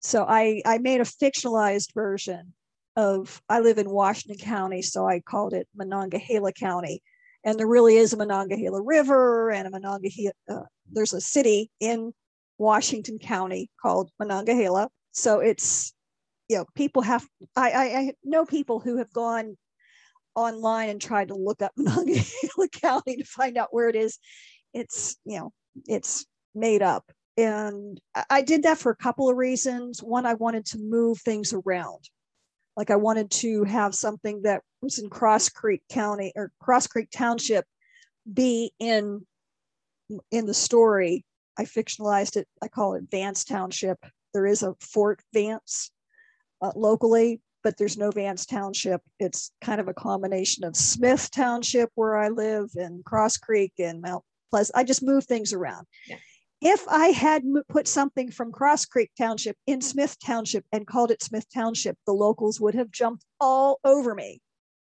So 0.00 0.24
I, 0.26 0.62
I 0.64 0.78
made 0.78 1.00
a 1.00 1.04
fictionalized 1.04 1.92
version 1.92 2.54
of 2.96 3.42
I 3.48 3.60
live 3.60 3.78
in 3.78 3.90
Washington 3.90 4.44
County, 4.44 4.82
so 4.82 5.06
I 5.06 5.20
called 5.20 5.52
it 5.52 5.68
Monongahela 5.76 6.52
County. 6.52 7.02
And 7.44 7.58
there 7.58 7.66
really 7.66 7.96
is 7.96 8.12
a 8.12 8.16
Monongahela 8.16 8.82
River 8.82 9.50
and 9.50 9.68
a 9.68 9.70
Monongahela, 9.70 10.32
uh, 10.50 10.62
there's 10.90 11.12
a 11.12 11.20
city 11.20 11.70
in 11.78 12.12
Washington 12.58 13.18
County 13.18 13.70
called 13.80 14.10
Monongahela. 14.18 14.88
So 15.12 15.40
it's, 15.40 15.92
you 16.48 16.56
know, 16.56 16.64
people 16.74 17.02
have, 17.02 17.24
I, 17.54 17.70
I, 17.70 17.84
I 17.84 18.12
know 18.24 18.44
people 18.46 18.80
who 18.80 18.96
have 18.96 19.12
gone 19.12 19.56
online 20.34 20.88
and 20.88 21.00
tried 21.00 21.28
to 21.28 21.34
look 21.34 21.62
up 21.62 21.72
Monongahela 21.76 22.68
County 22.72 23.16
to 23.16 23.24
find 23.24 23.58
out 23.58 23.68
where 23.72 23.88
it 23.88 23.96
is. 23.96 24.18
It's, 24.72 25.16
you 25.24 25.38
know, 25.38 25.52
it's 25.86 26.26
made 26.54 26.82
up. 26.82 27.04
And 27.36 28.00
I 28.30 28.40
did 28.40 28.62
that 28.62 28.78
for 28.78 28.90
a 28.90 28.96
couple 28.96 29.28
of 29.28 29.36
reasons. 29.36 30.02
One, 30.02 30.24
I 30.24 30.34
wanted 30.34 30.64
to 30.66 30.78
move 30.78 31.20
things 31.20 31.52
around 31.52 32.08
like 32.76 32.90
I 32.90 32.96
wanted 32.96 33.30
to 33.30 33.64
have 33.64 33.94
something 33.94 34.42
that 34.42 34.62
was 34.82 34.98
in 34.98 35.08
Cross 35.08 35.50
Creek 35.50 35.82
County 35.90 36.32
or 36.36 36.52
Cross 36.60 36.88
Creek 36.88 37.08
Township 37.10 37.64
be 38.32 38.72
in 38.78 39.26
in 40.30 40.46
the 40.46 40.54
story. 40.54 41.24
I 41.58 41.64
fictionalized 41.64 42.36
it. 42.36 42.46
I 42.62 42.68
call 42.68 42.94
it 42.94 43.04
Vance 43.10 43.44
Township. 43.44 43.98
There 44.34 44.46
is 44.46 44.62
a 44.62 44.74
Fort 44.80 45.20
Vance 45.32 45.90
uh, 46.60 46.72
locally, 46.76 47.40
but 47.64 47.78
there's 47.78 47.96
no 47.96 48.10
Vance 48.10 48.44
Township. 48.44 49.00
It's 49.18 49.52
kind 49.62 49.80
of 49.80 49.88
a 49.88 49.94
combination 49.94 50.64
of 50.64 50.76
Smith 50.76 51.30
Township, 51.30 51.90
where 51.94 52.16
I 52.16 52.28
live, 52.28 52.70
and 52.74 53.04
Cross 53.04 53.38
Creek 53.38 53.72
and 53.78 54.02
Mount 54.02 54.22
Pleasant. 54.50 54.76
I 54.76 54.84
just 54.84 55.02
move 55.02 55.24
things 55.24 55.52
around. 55.52 55.86
Yeah 56.06 56.16
if 56.60 56.86
I 56.88 57.08
had 57.08 57.42
put 57.68 57.86
something 57.86 58.30
from 58.30 58.52
Cross 58.52 58.86
Creek 58.86 59.10
Township 59.18 59.56
in 59.66 59.80
Smith 59.80 60.16
Township 60.24 60.64
and 60.72 60.86
called 60.86 61.10
it 61.10 61.22
Smith 61.22 61.46
Township, 61.52 61.98
the 62.06 62.12
locals 62.12 62.60
would 62.60 62.74
have 62.74 62.90
jumped 62.90 63.24
all 63.40 63.78
over 63.84 64.14
me. 64.14 64.40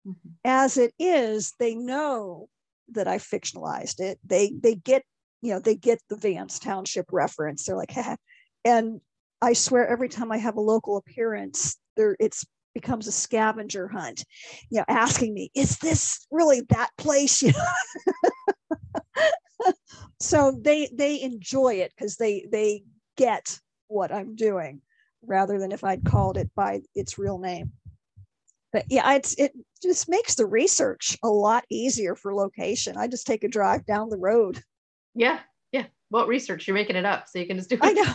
Mm-hmm. 0.08 0.30
As 0.46 0.78
it 0.78 0.94
is, 1.00 1.54
they 1.60 1.76
know 1.76 2.48
that 2.92 3.08
I 3.08 3.18
fictionalized 3.18 4.00
it. 4.00 4.20
They 4.24 4.54
they 4.62 4.76
get 4.76 5.04
you 5.42 5.54
know 5.54 5.60
they 5.60 5.76
get 5.76 6.00
the 6.10 6.18
Vance 6.18 6.60
Township 6.60 7.08
reference. 7.12 7.66
They're 7.66 7.78
like, 7.78 7.92
Haha. 7.94 8.16
and 8.66 9.02
I 9.42 9.54
swear 9.54 9.88
every 9.88 10.10
time 10.10 10.32
I 10.32 10.38
have 10.38 10.58
a 10.58 10.62
local 10.62 10.98
appearance, 10.98 11.78
there 11.98 12.16
it's 12.20 12.46
becomes 12.74 13.08
a 13.08 13.12
scavenger 13.12 13.88
hunt. 13.88 14.26
You 14.70 14.80
know, 14.80 14.86
asking 14.88 15.34
me, 15.34 15.52
is 15.56 15.78
this 15.78 16.26
really 16.32 16.62
that 16.70 16.90
place? 16.98 17.42
You 17.54 17.54
know? 17.54 18.53
so 20.20 20.58
they 20.62 20.90
they 20.94 21.22
enjoy 21.22 21.76
it 21.76 21.92
because 21.96 22.18
they 22.18 22.48
they 22.52 22.84
get 23.18 23.60
what 23.88 24.12
I'm 24.12 24.36
doing 24.36 24.82
rather 25.26 25.60
than 25.60 25.72
if 25.72 25.84
I'd 25.84 26.04
called 26.04 26.38
it 26.38 26.50
by 26.56 26.82
its 26.96 27.18
real 27.18 27.38
name. 27.38 27.72
But 28.72 28.86
yeah, 28.90 29.14
it's 29.14 29.36
it 29.36 29.54
just 29.82 30.10
makes 30.10 30.36
the 30.36 30.48
research 30.48 31.18
a 31.24 31.30
lot 31.30 31.64
easier 31.70 32.16
for 32.16 32.34
location. 32.34 32.98
I 32.98 33.08
just 33.08 33.28
take 33.28 33.44
a 33.44 33.48
drive 33.48 33.86
down 33.86 34.10
the 34.10 34.18
road. 34.18 34.62
Yeah, 35.14 35.40
yeah. 35.72 35.86
What 36.10 36.28
research? 36.28 36.68
You're 36.68 36.74
making 36.74 36.96
it 36.96 37.06
up, 37.06 37.28
so 37.28 37.40
you 37.40 37.46
can 37.46 37.58
just 37.58 37.70
do 37.70 37.76
it. 37.76 37.82
I 37.84 37.92
know. 37.94 38.14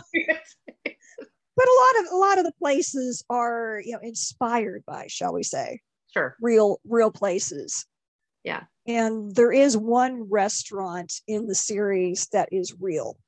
but 0.84 1.66
a 1.66 1.78
lot 1.80 2.04
of 2.04 2.12
a 2.12 2.16
lot 2.16 2.38
of 2.38 2.44
the 2.44 2.54
places 2.58 3.24
are 3.30 3.80
you 3.84 3.92
know 3.92 4.00
inspired 4.02 4.82
by, 4.84 5.06
shall 5.06 5.32
we 5.32 5.44
say, 5.44 5.80
sure, 6.12 6.36
real 6.40 6.80
real 6.84 7.12
places. 7.12 7.86
Yeah. 8.44 8.64
And 8.86 9.34
there 9.34 9.52
is 9.52 9.76
one 9.76 10.30
restaurant 10.30 11.12
in 11.26 11.46
the 11.46 11.54
series 11.54 12.28
that 12.32 12.48
is 12.52 12.74
real, 12.80 13.18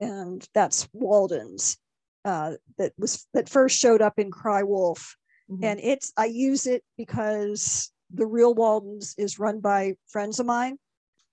and 0.00 0.46
that's 0.54 0.88
Walden's. 0.92 1.76
Uh, 2.24 2.54
that 2.78 2.92
was 2.98 3.26
that 3.32 3.48
first 3.48 3.78
showed 3.78 4.02
up 4.02 4.18
in 4.18 4.30
Cry 4.30 4.64
Wolf, 4.64 5.16
mm-hmm. 5.48 5.64
and 5.64 5.80
it's 5.80 6.12
I 6.16 6.26
use 6.26 6.66
it 6.66 6.82
because 6.96 7.92
the 8.12 8.26
real 8.26 8.54
Walden's 8.54 9.14
is 9.18 9.38
run 9.38 9.60
by 9.60 9.94
friends 10.08 10.40
of 10.40 10.46
mine 10.46 10.78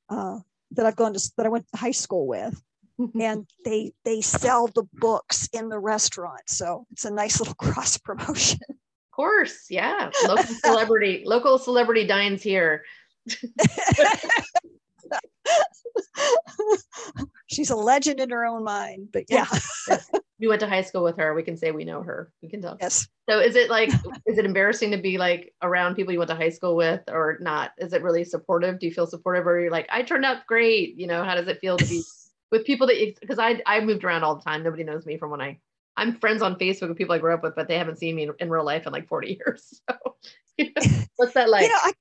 uh, 0.09 0.39
that 0.71 0.85
I've 0.85 0.95
gone 0.95 1.13
to 1.13 1.31
that 1.37 1.45
I 1.45 1.49
went 1.49 1.65
to 1.73 1.79
high 1.79 1.91
school 1.91 2.27
with, 2.27 2.61
and 3.19 3.47
they 3.63 3.93
they 4.03 4.21
sell 4.21 4.67
the 4.67 4.87
books 4.93 5.49
in 5.53 5.69
the 5.69 5.79
restaurant, 5.79 6.43
so 6.47 6.85
it's 6.91 7.05
a 7.05 7.11
nice 7.11 7.39
little 7.39 7.55
cross 7.59 7.97
promotion. 7.97 8.59
Of 8.69 9.15
course, 9.15 9.65
yeah, 9.69 10.11
local 10.27 10.43
celebrity, 10.43 11.23
local 11.25 11.57
celebrity 11.57 12.05
dines 12.05 12.43
here. 12.43 12.83
She's 17.47 17.69
a 17.69 17.75
legend 17.75 18.19
in 18.19 18.31
her 18.31 18.43
own 18.45 18.63
mind, 18.63 19.09
but 19.11 19.25
yeah. 19.29 19.45
yes. 19.51 20.09
We 20.37 20.49
went 20.49 20.59
to 20.59 20.67
high 20.67 20.81
school 20.81 21.01
with 21.01 21.15
her. 21.15 21.33
We 21.33 21.43
can 21.43 21.55
say 21.55 21.71
we 21.71 21.85
know 21.85 22.03
her. 22.03 22.29
We 22.41 22.49
can 22.49 22.61
tell. 22.61 22.77
Yes. 22.81 23.07
So 23.29 23.39
is 23.39 23.55
it 23.55 23.69
like, 23.69 23.89
is 24.25 24.37
it 24.37 24.43
embarrassing 24.43 24.91
to 24.91 24.97
be 24.97 25.17
like 25.17 25.53
around 25.61 25.95
people 25.95 26.11
you 26.11 26.19
went 26.19 26.29
to 26.29 26.35
high 26.35 26.49
school 26.49 26.75
with 26.75 26.99
or 27.07 27.37
not? 27.39 27.71
Is 27.77 27.93
it 27.93 28.03
really 28.03 28.25
supportive? 28.25 28.77
Do 28.77 28.85
you 28.85 28.91
feel 28.91 29.07
supportive 29.07 29.47
or 29.47 29.61
you're 29.61 29.71
like, 29.71 29.87
I 29.89 30.03
turned 30.03 30.25
out 30.25 30.45
great? 30.45 30.97
You 30.97 31.07
know, 31.07 31.23
how 31.23 31.35
does 31.35 31.47
it 31.47 31.61
feel 31.61 31.77
to 31.77 31.85
be 31.85 32.03
with 32.51 32.65
people 32.65 32.85
that, 32.87 33.15
because 33.21 33.39
I, 33.39 33.61
I 33.65 33.79
moved 33.79 34.03
around 34.03 34.25
all 34.25 34.35
the 34.35 34.43
time. 34.43 34.61
Nobody 34.61 34.83
knows 34.83 35.05
me 35.05 35.15
from 35.15 35.31
when 35.31 35.39
I, 35.39 35.57
I'm 35.95 36.19
friends 36.19 36.41
on 36.41 36.57
Facebook 36.57 36.89
with 36.89 36.97
people 36.97 37.15
I 37.15 37.19
grew 37.19 37.33
up 37.33 37.41
with, 37.41 37.55
but 37.55 37.69
they 37.69 37.77
haven't 37.77 37.99
seen 37.99 38.15
me 38.15 38.23
in, 38.23 38.33
in 38.39 38.49
real 38.49 38.65
life 38.65 38.85
in 38.85 38.91
like 38.91 39.07
40 39.07 39.39
years. 39.39 39.81
So 39.89 40.15
you 40.57 40.71
know, 40.75 40.81
what's 41.15 41.33
that 41.33 41.49
like? 41.49 41.63
You 41.63 41.69
know, 41.69 41.79
I, 41.81 41.93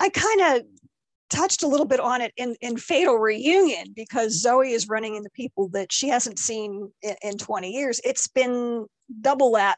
I 0.00 0.08
kind 0.08 0.40
of 0.40 0.62
touched 1.30 1.62
a 1.62 1.66
little 1.66 1.86
bit 1.86 2.00
on 2.00 2.20
it 2.20 2.32
in, 2.36 2.54
in 2.60 2.76
Fatal 2.76 3.16
Reunion 3.16 3.92
because 3.96 4.40
Zoe 4.40 4.72
is 4.72 4.88
running 4.88 5.16
into 5.16 5.30
people 5.30 5.68
that 5.68 5.90
she 5.90 6.08
hasn't 6.08 6.38
seen 6.38 6.92
in, 7.02 7.16
in 7.22 7.38
20 7.38 7.70
years. 7.70 8.00
It's 8.04 8.28
been 8.28 8.86
double 9.20 9.52
that 9.52 9.76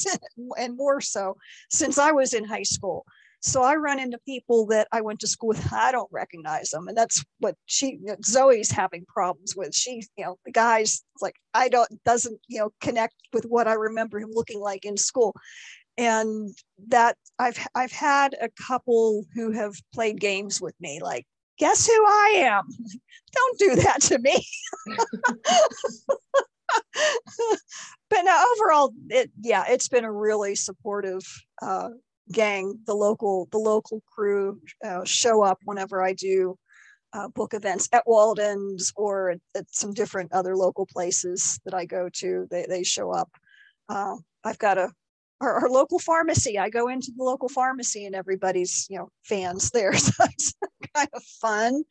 and 0.58 0.76
more 0.76 1.00
so 1.00 1.36
since 1.70 1.98
I 1.98 2.12
was 2.12 2.34
in 2.34 2.44
high 2.44 2.62
school. 2.62 3.04
So 3.42 3.62
I 3.62 3.76
run 3.76 3.98
into 3.98 4.18
people 4.26 4.66
that 4.66 4.86
I 4.92 5.00
went 5.00 5.20
to 5.20 5.26
school 5.26 5.48
with. 5.48 5.72
I 5.72 5.92
don't 5.92 6.10
recognize 6.12 6.70
them, 6.70 6.88
and 6.88 6.96
that's 6.96 7.24
what 7.38 7.56
she 7.64 7.98
Zoe's 8.22 8.70
having 8.70 9.06
problems 9.06 9.56
with. 9.56 9.74
She, 9.74 10.02
you 10.18 10.24
know, 10.24 10.36
the 10.44 10.52
guys 10.52 11.02
like 11.22 11.36
I 11.54 11.70
don't 11.70 11.90
doesn't 12.04 12.38
you 12.48 12.58
know 12.58 12.70
connect 12.82 13.14
with 13.32 13.46
what 13.46 13.66
I 13.66 13.74
remember 13.74 14.20
him 14.20 14.30
looking 14.30 14.60
like 14.60 14.84
in 14.84 14.98
school, 14.98 15.34
and 15.98 16.50
that 16.88 17.16
I've 17.38 17.58
I've 17.74 17.92
had 17.92 18.34
a 18.40 18.48
couple 18.66 19.24
who 19.34 19.52
have 19.52 19.74
played 19.94 20.20
games 20.20 20.60
with 20.60 20.74
me, 20.80 21.00
like, 21.02 21.26
guess 21.58 21.86
who 21.86 21.92
I 21.92 22.42
am? 22.44 22.64
Don't 23.32 23.58
do 23.58 23.76
that 23.76 24.02
to 24.02 24.18
me. 24.18 24.44
but 28.10 28.22
now 28.22 28.44
overall, 28.56 28.92
it 29.08 29.30
yeah, 29.40 29.64
it's 29.68 29.88
been 29.88 30.04
a 30.04 30.12
really 30.12 30.54
supportive 30.54 31.22
uh, 31.62 31.90
gang. 32.32 32.78
The 32.86 32.94
local 32.94 33.48
the 33.50 33.58
local 33.58 34.02
crew 34.12 34.60
uh, 34.84 35.04
show 35.04 35.42
up 35.42 35.58
whenever 35.64 36.02
I 36.02 36.12
do 36.14 36.56
uh, 37.12 37.28
book 37.28 37.54
events 37.54 37.88
at 37.92 38.04
Walden's 38.06 38.92
or 38.96 39.30
at, 39.30 39.40
at, 39.56 39.66
some 39.70 39.92
different 39.92 40.32
other 40.32 40.56
local 40.56 40.86
places 40.86 41.58
that 41.64 41.74
I 41.74 41.84
go 41.84 42.08
to. 42.14 42.46
They 42.50 42.66
they 42.68 42.82
show 42.82 43.10
up. 43.10 43.30
Uh, 43.88 44.16
I've 44.44 44.58
got 44.58 44.78
a 44.78 44.90
our, 45.40 45.62
our, 45.62 45.68
local 45.68 45.98
pharmacy. 45.98 46.58
I 46.58 46.68
go 46.70 46.88
into 46.88 47.12
the 47.16 47.24
local 47.24 47.48
pharmacy 47.48 48.06
and 48.06 48.14
everybody's, 48.14 48.86
you 48.90 48.98
know, 48.98 49.10
fans 49.24 49.70
there. 49.70 49.92
So 49.98 50.24
it's 50.24 50.54
kind 50.94 51.08
of 51.12 51.22
fun. 51.22 51.82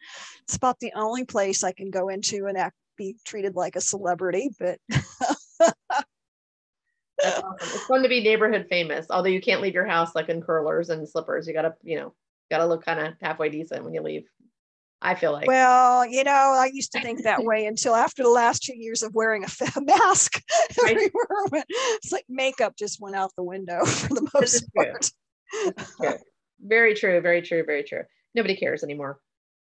It's 0.43 0.55
about 0.55 0.79
the 0.79 0.91
only 0.95 1.25
place 1.25 1.63
I 1.63 1.71
can 1.71 1.89
go 1.89 2.09
into 2.09 2.47
and 2.47 2.57
act, 2.57 2.75
be 2.97 3.15
treated 3.25 3.55
like 3.55 3.75
a 3.75 3.81
celebrity, 3.81 4.49
but 4.59 4.79
awesome. 5.61 7.55
It's 7.61 7.85
fun 7.85 8.03
to 8.03 8.09
be 8.09 8.21
neighborhood 8.21 8.67
famous, 8.69 9.07
although 9.09 9.29
you 9.29 9.41
can't 9.41 9.61
leave 9.61 9.73
your 9.73 9.85
house 9.85 10.15
like 10.15 10.29
in 10.29 10.41
curlers 10.41 10.89
and 10.89 11.07
slippers. 11.07 11.47
You 11.47 11.53
gotta, 11.53 11.75
you 11.83 11.97
know, 11.97 12.13
gotta 12.49 12.65
look 12.65 12.83
kind 12.83 12.99
of 12.99 13.13
halfway 13.21 13.49
decent 13.49 13.83
when 13.83 13.93
you 13.93 14.01
leave. 14.01 14.27
I 15.01 15.15
feel 15.15 15.31
like. 15.31 15.47
Well, 15.47 16.05
you 16.05 16.23
know, 16.23 16.31
I 16.31 16.69
used 16.73 16.91
to 16.91 17.01
think 17.01 17.23
that 17.23 17.43
way 17.43 17.65
until 17.65 17.95
after 17.95 18.21
the 18.23 18.29
last 18.29 18.63
two 18.63 18.77
years 18.77 19.01
of 19.01 19.15
wearing 19.15 19.45
a 19.45 19.47
mask 19.81 20.41
right. 20.81 20.91
everywhere. 20.91 21.63
It's 21.69 22.11
like 22.11 22.25
makeup 22.27 22.75
just 22.77 22.99
went 22.99 23.15
out 23.15 23.31
the 23.37 23.43
window 23.43 23.85
for 23.85 24.13
the 24.13 24.29
most 24.33 24.65
part. 24.75 25.09
True. 26.01 26.17
Very 26.61 26.95
true. 26.95 27.21
Very 27.21 27.41
true. 27.41 27.63
Very 27.65 27.83
true. 27.83 28.03
Nobody 28.35 28.57
cares 28.57 28.83
anymore. 28.83 29.19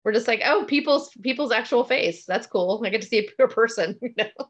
We're 0.04 0.12
just 0.12 0.28
like, 0.28 0.40
oh, 0.44 0.64
people's 0.66 1.10
people's 1.22 1.52
actual 1.52 1.84
face. 1.84 2.24
That's 2.24 2.46
cool. 2.46 2.80
I 2.84 2.88
get 2.88 3.02
to 3.02 3.06
see 3.08 3.18
a 3.18 3.30
pure 3.30 3.48
person. 3.48 3.98
You 4.00 4.14
know, 4.16 4.48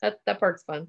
that 0.00 0.20
that 0.24 0.40
part's 0.40 0.62
fun. 0.62 0.88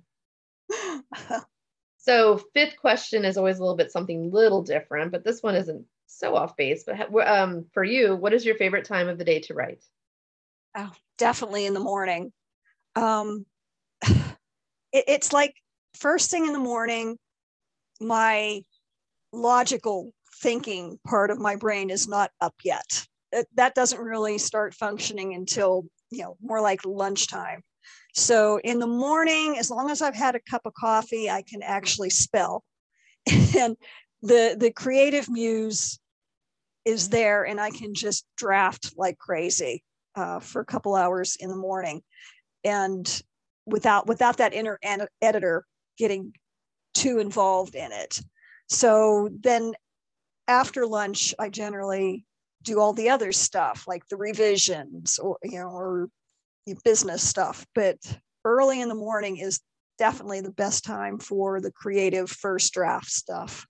so 1.97 2.41
fifth 2.53 2.77
question 2.77 3.25
is 3.25 3.37
always 3.37 3.57
a 3.57 3.61
little 3.61 3.75
bit 3.75 3.91
something 3.91 4.31
little 4.31 4.63
different, 4.63 5.11
but 5.11 5.25
this 5.25 5.43
one 5.43 5.55
isn't 5.55 5.85
so 6.09 6.35
off 6.35 6.57
base. 6.57 6.83
But 6.83 7.27
um, 7.27 7.65
for 7.73 7.83
you, 7.83 8.15
what 8.15 8.33
is 8.33 8.45
your 8.45 8.55
favorite 8.55 8.85
time 8.85 9.07
of 9.07 9.17
the 9.17 9.23
day 9.23 9.39
to 9.41 9.53
write? 9.53 9.83
Oh, 10.75 10.91
definitely 11.17 11.65
in 11.65 11.73
the 11.73 11.79
morning. 11.79 12.31
Um, 12.95 13.45
it, 14.03 14.25
it's 14.91 15.31
like 15.31 15.53
first 15.95 16.31
thing 16.31 16.45
in 16.45 16.53
the 16.53 16.59
morning. 16.59 17.17
My 18.01 18.63
logical 19.31 20.13
thinking 20.41 20.99
part 21.05 21.31
of 21.31 21.39
my 21.39 21.55
brain 21.55 21.89
is 21.89 22.07
not 22.07 22.31
up 22.41 22.55
yet. 22.63 23.05
It, 23.31 23.47
that 23.55 23.75
doesn't 23.75 23.99
really 23.99 24.37
start 24.37 24.73
functioning 24.73 25.35
until 25.35 25.85
you 26.09 26.23
know 26.23 26.37
more 26.41 26.61
like 26.61 26.85
lunchtime. 26.85 27.61
So 28.15 28.59
in 28.63 28.79
the 28.79 28.87
morning, 28.87 29.57
as 29.59 29.69
long 29.69 29.91
as 29.91 30.01
I've 30.01 30.15
had 30.15 30.35
a 30.35 30.39
cup 30.39 30.61
of 30.65 30.73
coffee, 30.73 31.29
I 31.29 31.43
can 31.43 31.61
actually 31.61 32.09
spell. 32.09 32.63
and 33.57 33.77
the 34.21 34.55
the 34.57 34.71
creative 34.71 35.29
muse 35.29 35.98
is 36.89 37.09
there, 37.09 37.45
and 37.45 37.61
I 37.61 37.69
can 37.69 37.93
just 37.93 38.25
draft 38.35 38.93
like 38.97 39.17
crazy 39.17 39.83
uh, 40.15 40.39
for 40.39 40.61
a 40.61 40.65
couple 40.65 40.95
hours 40.95 41.37
in 41.39 41.49
the 41.49 41.55
morning, 41.55 42.01
and 42.63 43.21
without 43.65 44.07
without 44.07 44.37
that 44.37 44.53
inner 44.53 44.79
editor 45.21 45.65
getting 45.97 46.33
too 46.93 47.19
involved 47.19 47.75
in 47.75 47.91
it. 47.91 48.19
So 48.67 49.29
then 49.39 49.73
after 50.47 50.87
lunch, 50.87 51.35
I 51.37 51.49
generally 51.49 52.25
do 52.63 52.79
all 52.79 52.93
the 52.93 53.09
other 53.09 53.31
stuff 53.31 53.85
like 53.87 54.05
the 54.07 54.17
revisions 54.17 55.19
or 55.19 55.37
you 55.43 55.59
know 55.59 55.69
or 55.69 56.09
business 56.83 57.23
stuff. 57.23 57.65
But 57.75 57.97
early 58.45 58.81
in 58.81 58.89
the 58.89 58.95
morning 58.95 59.37
is 59.37 59.61
definitely 59.97 60.41
the 60.41 60.51
best 60.51 60.83
time 60.83 61.19
for 61.19 61.61
the 61.61 61.71
creative 61.71 62.29
first 62.29 62.73
draft 62.73 63.09
stuff. 63.11 63.67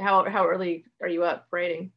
How 0.00 0.28
how 0.28 0.46
early 0.46 0.84
are 1.00 1.08
you 1.08 1.24
up 1.24 1.46
writing? 1.50 1.92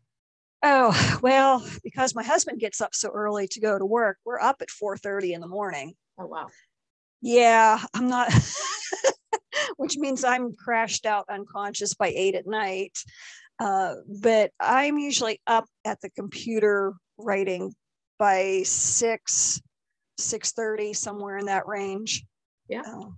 Oh, 0.64 1.20
well, 1.22 1.66
because 1.84 2.16
my 2.16 2.24
husband 2.24 2.60
gets 2.60 2.82
up 2.82 2.94
so 2.94 3.10
early 3.10 3.48
to 3.50 3.60
go 3.60 3.78
to 3.78 3.86
work, 3.86 4.18
we're 4.26 4.40
up 4.40 4.62
at 4.62 4.70
4:30 4.70 5.34
in 5.34 5.42
the 5.42 5.48
morning. 5.48 5.94
Oh 6.20 6.28
wow. 6.28 6.48
Yeah, 7.22 7.80
I'm 7.94 8.08
not 8.08 8.32
which 9.78 9.98
means 9.98 10.24
I'm 10.24 10.56
crashed 10.56 11.06
out 11.06 11.26
unconscious 11.30 11.94
by 11.94 12.08
eight 12.16 12.36
at 12.36 12.48
night. 12.48 12.98
Uh, 13.60 13.96
but 14.22 14.52
I'm 14.60 14.98
usually 14.98 15.40
up 15.46 15.66
at 15.86 16.02
the 16.02 16.10
computer 16.10 16.94
writing 17.18 17.74
by 18.18 18.64
six, 18.64 19.62
six 20.18 20.52
thirty, 20.52 20.94
somewhere 20.94 21.38
in 21.38 21.46
that 21.46 21.68
range. 21.68 22.26
Yeah, 22.68 22.82
uh, 22.82 23.10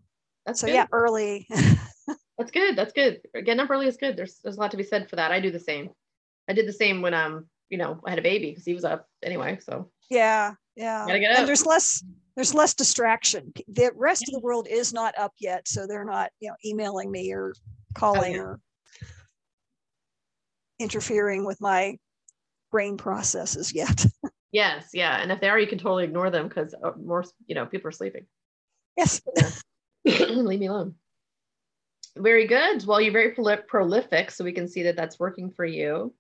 that's 0.46 0.62
so 0.62 0.68
good. 0.68 0.74
yeah, 0.74 0.88
early. 0.92 1.48
that's 2.38 2.52
good. 2.52 2.76
That's 2.76 2.94
good. 2.94 3.22
Getting 3.34 3.60
up 3.60 3.70
early 3.70 3.88
is 3.88 3.98
good. 3.98 4.18
There's 4.18 4.40
there's 4.44 4.58
a 4.58 4.60
lot 4.60 4.72
to 4.72 4.78
be 4.78 4.84
said 4.84 5.10
for 5.10 5.16
that. 5.16 5.32
I 5.32 5.40
do 5.40 5.52
the 5.52 5.60
same. 5.60 5.90
I 6.50 6.54
did 6.54 6.68
the 6.68 6.74
same 6.74 7.02
when 7.02 7.14
um 7.14 7.46
you 7.70 7.78
know 7.78 8.00
I 8.06 8.10
had 8.10 8.20
a 8.20 8.24
baby 8.24 8.50
because 8.50 8.66
he 8.66 8.74
was 8.74 8.86
up 8.86 9.08
anyway. 9.24 9.60
So 9.62 9.92
yeah, 10.10 10.54
yeah. 10.76 11.06
Gotta 11.06 11.20
get 11.20 11.32
up. 11.32 11.40
And 11.40 11.48
there's 11.48 11.66
less 11.66 12.04
there's 12.36 12.54
less 12.54 12.74
distraction. 12.74 13.54
The 13.68 13.92
rest 13.96 14.28
of 14.28 14.34
the 14.34 14.40
world 14.40 14.68
is 14.70 14.94
not 14.94 15.18
up 15.18 15.34
yet, 15.40 15.68
so 15.68 15.86
they're 15.86 16.06
not 16.06 16.32
you 16.40 16.50
know 16.50 16.56
emailing 16.66 17.12
me 17.12 17.32
or 17.34 17.54
calling 17.94 18.34
oh, 18.34 18.36
yeah. 18.36 18.42
or 18.42 18.60
interfering 20.80 21.46
with 21.46 21.62
my 21.62 21.98
brain 22.72 22.98
processes 22.98 23.74
yet. 23.74 24.06
yes, 24.52 24.90
yeah, 24.94 25.22
and 25.22 25.32
if 25.32 25.40
they 25.40 25.50
are, 25.50 25.60
you 25.60 25.68
can 25.68 25.78
totally 25.78 26.04
ignore 26.04 26.30
them 26.30 26.48
because 26.48 26.74
uh, 26.84 26.92
more, 27.02 27.24
you 27.46 27.56
know, 27.56 27.66
people 27.66 27.88
are 27.88 27.92
sleeping. 27.92 28.26
Yes. 28.98 29.22
Leave 30.06 30.60
me 30.60 30.66
alone. 30.68 30.96
Very 32.18 32.46
good. 32.46 32.86
Well, 32.86 33.02
you're 33.02 33.12
very 33.12 33.32
prolific, 33.32 34.32
so 34.32 34.44
we 34.44 34.52
can 34.52 34.68
see 34.68 34.84
that 34.84 34.96
that's 34.96 35.20
working 35.20 35.50
for 35.52 35.66
you. 35.66 36.14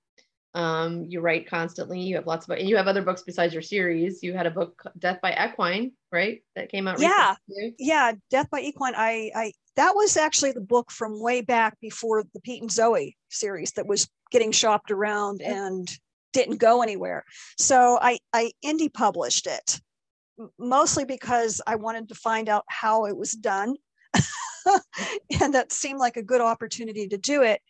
Um, 0.56 1.06
you 1.06 1.20
write 1.20 1.48
constantly. 1.50 2.00
You 2.00 2.16
have 2.16 2.28
lots 2.28 2.48
of, 2.48 2.58
and 2.58 2.68
you 2.68 2.78
have 2.78 2.88
other 2.88 3.02
books 3.02 3.24
besides 3.24 3.54
your 3.54 3.62
series. 3.62 4.22
You 4.22 4.34
had 4.34 4.46
a 4.46 4.52
book, 4.52 4.84
Death 4.98 5.20
by 5.22 5.34
Equine, 5.34 5.92
right? 6.12 6.44
That 6.56 6.70
came 6.70 6.88
out. 6.88 7.00
Yeah, 7.00 7.36
yeah, 7.80 8.14
Death 8.30 8.50
by 8.52 8.62
Equine. 8.62 8.94
I, 8.96 9.32
I, 9.36 9.54
that 9.76 9.96
was 9.96 10.18
actually 10.18 10.52
the 10.52 10.62
book 10.62 10.92
from 10.92 11.22
way 11.22 11.42
back 11.42 11.80
before 11.80 12.24
the 12.34 12.40
Pete 12.42 12.62
and 12.62 12.72
Zoe 12.72 13.18
series 13.30 13.72
that 13.74 13.88
was 13.88 14.08
getting 14.32 14.52
shopped 14.52 14.92
around 14.92 15.42
and 15.42 15.90
didn't 16.34 16.58
go 16.58 16.82
anywhere. 16.82 17.24
So 17.58 17.98
I, 18.02 18.20
I 18.32 18.52
indie 18.64 18.94
published 18.94 19.48
it 19.48 19.80
mostly 20.58 21.06
because 21.06 21.62
I 21.66 21.76
wanted 21.76 22.10
to 22.10 22.16
find 22.16 22.50
out 22.50 22.66
how 22.68 23.06
it 23.06 23.16
was 23.16 23.32
done. 23.34 23.76
and 25.41 25.54
that 25.54 25.71
seemed 25.71 25.99
like 25.99 26.17
a 26.17 26.23
good 26.23 26.41
opportunity 26.41 27.08
to 27.08 27.17
do 27.17 27.41
it. 27.41 27.62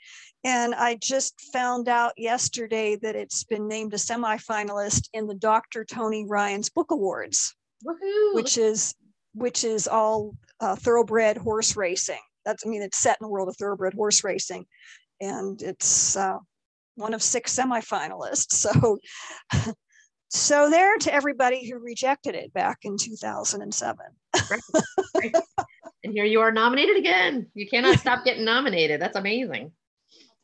And 0.43 0.75
I 0.75 0.95
just 0.95 1.39
found 1.53 1.87
out 1.87 2.13
yesterday 2.17 2.97
that 2.97 3.15
it's 3.15 3.43
been 3.45 3.67
named 3.67 3.93
a 3.93 3.97
semifinalist 3.97 5.09
in 5.13 5.25
the 5.25 5.35
Dr. 5.35 5.85
Tony 5.85 6.25
Ryan's 6.27 6.69
Book 6.69 6.91
Awards, 6.91 7.55
Woohoo. 7.85 8.35
which 8.35 8.57
is 8.57 8.93
which 9.35 9.63
is 9.63 9.87
all 9.87 10.35
uh, 10.59 10.75
thoroughbred 10.75 11.37
horse 11.37 11.77
racing. 11.77 12.19
That's 12.45 12.65
I 12.65 12.69
mean 12.69 12.81
it's 12.81 12.97
set 12.97 13.17
in 13.21 13.25
the 13.25 13.31
world 13.31 13.47
of 13.47 13.55
thoroughbred 13.55 13.93
horse 13.93 14.23
racing, 14.23 14.65
and 15.21 15.61
it's 15.61 16.17
uh, 16.17 16.39
one 16.95 17.13
of 17.13 17.23
six 17.23 17.55
semifinalists. 17.55 18.51
So, 18.51 18.99
so 20.29 20.69
there 20.69 20.97
to 20.97 21.13
everybody 21.13 21.69
who 21.69 21.79
rejected 21.79 22.35
it 22.35 22.53
back 22.53 22.79
in 22.83 22.97
2007. 22.97 24.05
right. 24.51 24.61
Right. 25.15 25.35
And 26.03 26.13
here 26.13 26.25
you 26.25 26.41
are 26.41 26.51
nominated 26.51 26.97
again. 26.97 27.47
You 27.53 27.67
cannot 27.67 27.99
stop 27.99 28.23
getting 28.25 28.45
nominated. 28.45 29.01
That's 29.01 29.17
amazing. 29.17 29.71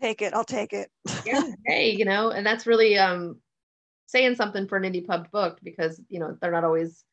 Take 0.02 0.22
it. 0.22 0.34
I'll 0.34 0.46
take 0.46 0.74
it. 0.74 0.90
yeah. 1.26 1.42
Hey, 1.66 1.92
you 1.92 2.06
know, 2.06 2.30
and 2.32 2.46
that's 2.46 2.66
really 2.66 2.98
um 2.98 3.40
saying 4.08 4.36
something 4.36 4.68
for 4.68 4.78
an 4.78 4.84
indie 4.84 5.06
pub 5.06 5.30
book 5.32 5.60
because 5.64 6.02
you 6.10 6.20
know 6.20 6.36
they're 6.42 6.52
not 6.52 6.64
always 6.64 7.04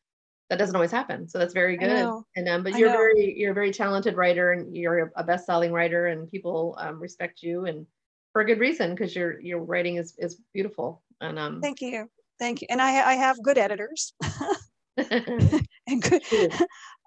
that 0.48 0.58
doesn't 0.58 0.76
always 0.76 0.92
happen. 0.92 1.28
So 1.28 1.38
that's 1.38 1.52
very 1.52 1.76
good. 1.76 2.08
And 2.36 2.48
um, 2.48 2.62
but 2.62 2.78
you're 2.78 2.90
very 2.90 3.34
you're 3.36 3.50
a 3.50 3.54
very 3.54 3.72
talented 3.72 4.16
writer 4.16 4.52
and 4.52 4.76
you're 4.76 5.12
a 5.16 5.24
best-selling 5.24 5.72
writer 5.72 6.06
and 6.06 6.30
people 6.30 6.76
um, 6.78 7.00
respect 7.00 7.42
you 7.42 7.66
and 7.66 7.86
for 8.32 8.42
a 8.42 8.44
good 8.44 8.60
reason 8.60 8.90
because 8.90 9.16
your 9.16 9.40
your 9.40 9.58
writing 9.62 9.96
is 9.96 10.14
is 10.18 10.40
beautiful. 10.54 11.02
And 11.20 11.38
um 11.38 11.60
thank 11.60 11.80
you. 11.80 12.08
Thank 12.38 12.62
you. 12.62 12.68
And 12.70 12.80
I 12.80 13.10
I 13.10 13.14
have 13.14 13.42
good 13.42 13.58
editors. 13.58 14.14
and 14.96 16.02
good 16.02 16.22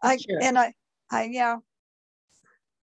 I 0.04 0.18
and 0.42 0.58
I 0.58 0.74
I 1.12 1.26
yeah 1.26 1.58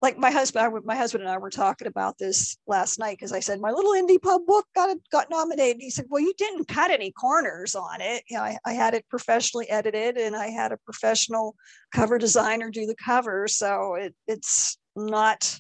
like 0.01 0.17
my 0.17 0.31
husband, 0.31 0.85
my 0.85 0.95
husband 0.95 1.25
and 1.25 1.31
I 1.31 1.39
were 1.39 1.51
talking 1.51 1.89
about 1.89 2.19
this 2.19 2.57
last 2.69 2.99
night 2.99 3.19
because 3.19 3.33
I 3.33 3.41
said 3.41 3.61
my 3.61 3.71
little 3.71 3.93
indie 3.93 4.21
pub 4.23 4.43
book 4.47 4.67
got 4.75 4.97
got 5.11 5.29
nominated. 5.29 5.83
He 5.83 5.91
said, 5.91 6.07
"Well, 6.09 6.23
you 6.23 6.33
didn't 6.39 6.69
cut 6.69 6.93
any 6.93 7.11
corners 7.11 7.75
on 7.75 8.01
it. 8.01 8.23
You 8.29 8.37
know, 8.37 8.45
I, 8.45 8.59
I 8.65 8.73
had 8.75 8.95
it 8.95 9.09
professionally 9.09 9.69
edited, 9.69 10.17
and 10.17 10.37
I 10.37 10.49
had 10.49 10.71
a 10.71 10.79
professional 10.85 11.57
cover 11.93 12.17
designer 12.17 12.71
do 12.71 12.87
the 12.87 12.95
cover, 12.95 13.49
so 13.49 13.97
it, 13.97 14.15
it's 14.29 14.79
not, 14.95 15.59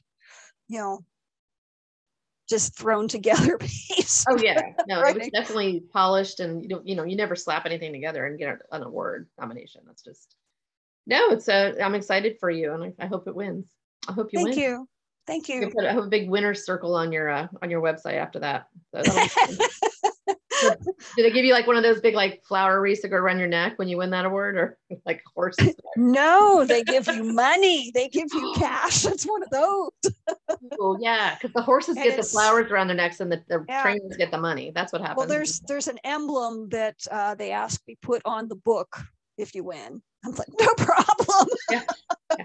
you 0.68 0.78
know, 0.78 1.00
just 2.48 2.78
thrown 2.78 3.08
together 3.08 3.58
piece. 3.60 4.24
Oh 4.28 4.38
yeah, 4.38 4.60
no, 4.86 5.00
it 5.00 5.16
was 5.16 5.30
definitely 5.30 5.82
polished, 5.92 6.38
and 6.38 6.62
you 6.62 6.68
know, 6.68 6.80
you 6.84 6.94
know, 6.94 7.04
you 7.04 7.16
never 7.16 7.34
slap 7.34 7.66
anything 7.66 7.92
together 7.92 8.24
and 8.24 8.38
get 8.38 8.60
an 8.70 8.84
award 8.84 9.28
nomination. 9.36 9.82
That's 9.84 10.04
just 10.04 10.36
no. 11.08 11.30
It's 11.30 11.48
a. 11.48 11.82
I'm 11.82 11.94
excited 11.94 12.38
for 12.38 12.50
you, 12.50 12.72
and 12.74 12.84
I, 12.84 12.92
I 13.04 13.06
hope 13.06 13.26
it 13.26 13.34
wins. 13.34 13.74
I 14.08 14.12
hope 14.12 14.32
you 14.32 14.38
Thank 14.38 14.48
win. 14.50 14.54
Thank 14.54 14.66
you. 14.66 14.88
Thank 15.26 15.48
you. 15.48 15.60
you 15.60 15.70
put, 15.70 15.84
have 15.84 16.04
a 16.04 16.08
big 16.08 16.30
winner 16.30 16.54
circle 16.54 16.94
on 16.94 17.12
your 17.12 17.28
uh, 17.28 17.48
on 17.62 17.68
your 17.68 17.82
website 17.82 18.14
after 18.14 18.38
that. 18.38 18.68
So 18.94 19.02
do 21.16 21.22
they 21.22 21.30
give 21.30 21.44
you 21.44 21.52
like 21.52 21.66
one 21.66 21.76
of 21.76 21.82
those 21.82 22.00
big 22.00 22.14
like 22.14 22.42
flower 22.44 22.80
wreaths 22.80 23.02
to 23.02 23.08
go 23.08 23.16
around 23.16 23.38
your 23.38 23.48
neck 23.48 23.78
when 23.78 23.88
you 23.88 23.98
win 23.98 24.10
that 24.10 24.24
award, 24.24 24.56
or 24.56 24.78
like 25.06 25.22
horses? 25.34 25.74
no, 25.96 26.64
they 26.64 26.82
give 26.82 27.06
you 27.08 27.24
money. 27.24 27.90
They 27.94 28.08
give 28.08 28.28
you 28.32 28.54
cash. 28.56 29.04
It's 29.04 29.24
one 29.24 29.42
of 29.42 29.50
those. 29.50 29.90
oh 30.80 30.98
yeah, 31.00 31.34
because 31.34 31.52
the 31.52 31.62
horses 31.62 31.96
and 31.96 32.04
get 32.04 32.16
the 32.16 32.22
flowers 32.22 32.70
around 32.70 32.88
their 32.88 32.96
necks, 32.96 33.20
and 33.20 33.30
the, 33.30 33.42
the 33.48 33.64
yeah. 33.68 33.82
trainers 33.82 34.16
get 34.16 34.30
the 34.30 34.38
money. 34.38 34.72
That's 34.74 34.92
what 34.92 35.02
happens. 35.02 35.18
Well, 35.18 35.26
there's 35.26 35.60
there's 35.60 35.88
an 35.88 35.98
emblem 36.04 36.68
that 36.70 36.96
uh, 37.10 37.34
they 37.34 37.52
ask 37.52 37.84
be 37.84 37.98
put 38.00 38.22
on 38.24 38.48
the 38.48 38.56
book 38.56 38.98
if 39.36 39.54
you 39.54 39.64
win. 39.64 40.02
I'm 40.24 40.32
like, 40.32 40.48
no 40.60 40.68
problem. 40.76 41.48
yeah. 41.70 41.82
Yeah. 42.36 42.44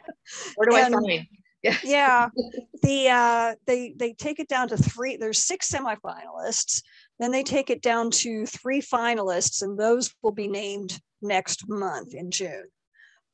Where 0.55 0.69
do 0.69 0.75
and, 0.75 0.95
I 0.95 0.99
sign? 0.99 1.27
Yeah. 1.61 1.77
yeah. 1.83 2.29
The 2.81 3.07
uh 3.07 3.55
they 3.65 3.93
they 3.95 4.11
take 4.11 4.41
it 4.41 4.49
down 4.49 4.67
to 4.67 4.75
three. 4.75 5.15
There's 5.15 5.41
six 5.41 5.71
semifinalists. 5.71 6.83
Then 7.17 7.31
they 7.31 7.43
take 7.43 7.69
it 7.69 7.81
down 7.81 8.11
to 8.11 8.45
three 8.45 8.81
finalists, 8.81 9.61
and 9.61 9.79
those 9.79 10.13
will 10.21 10.33
be 10.33 10.49
named 10.49 10.99
next 11.21 11.69
month 11.69 12.13
in 12.13 12.29
June. 12.29 12.65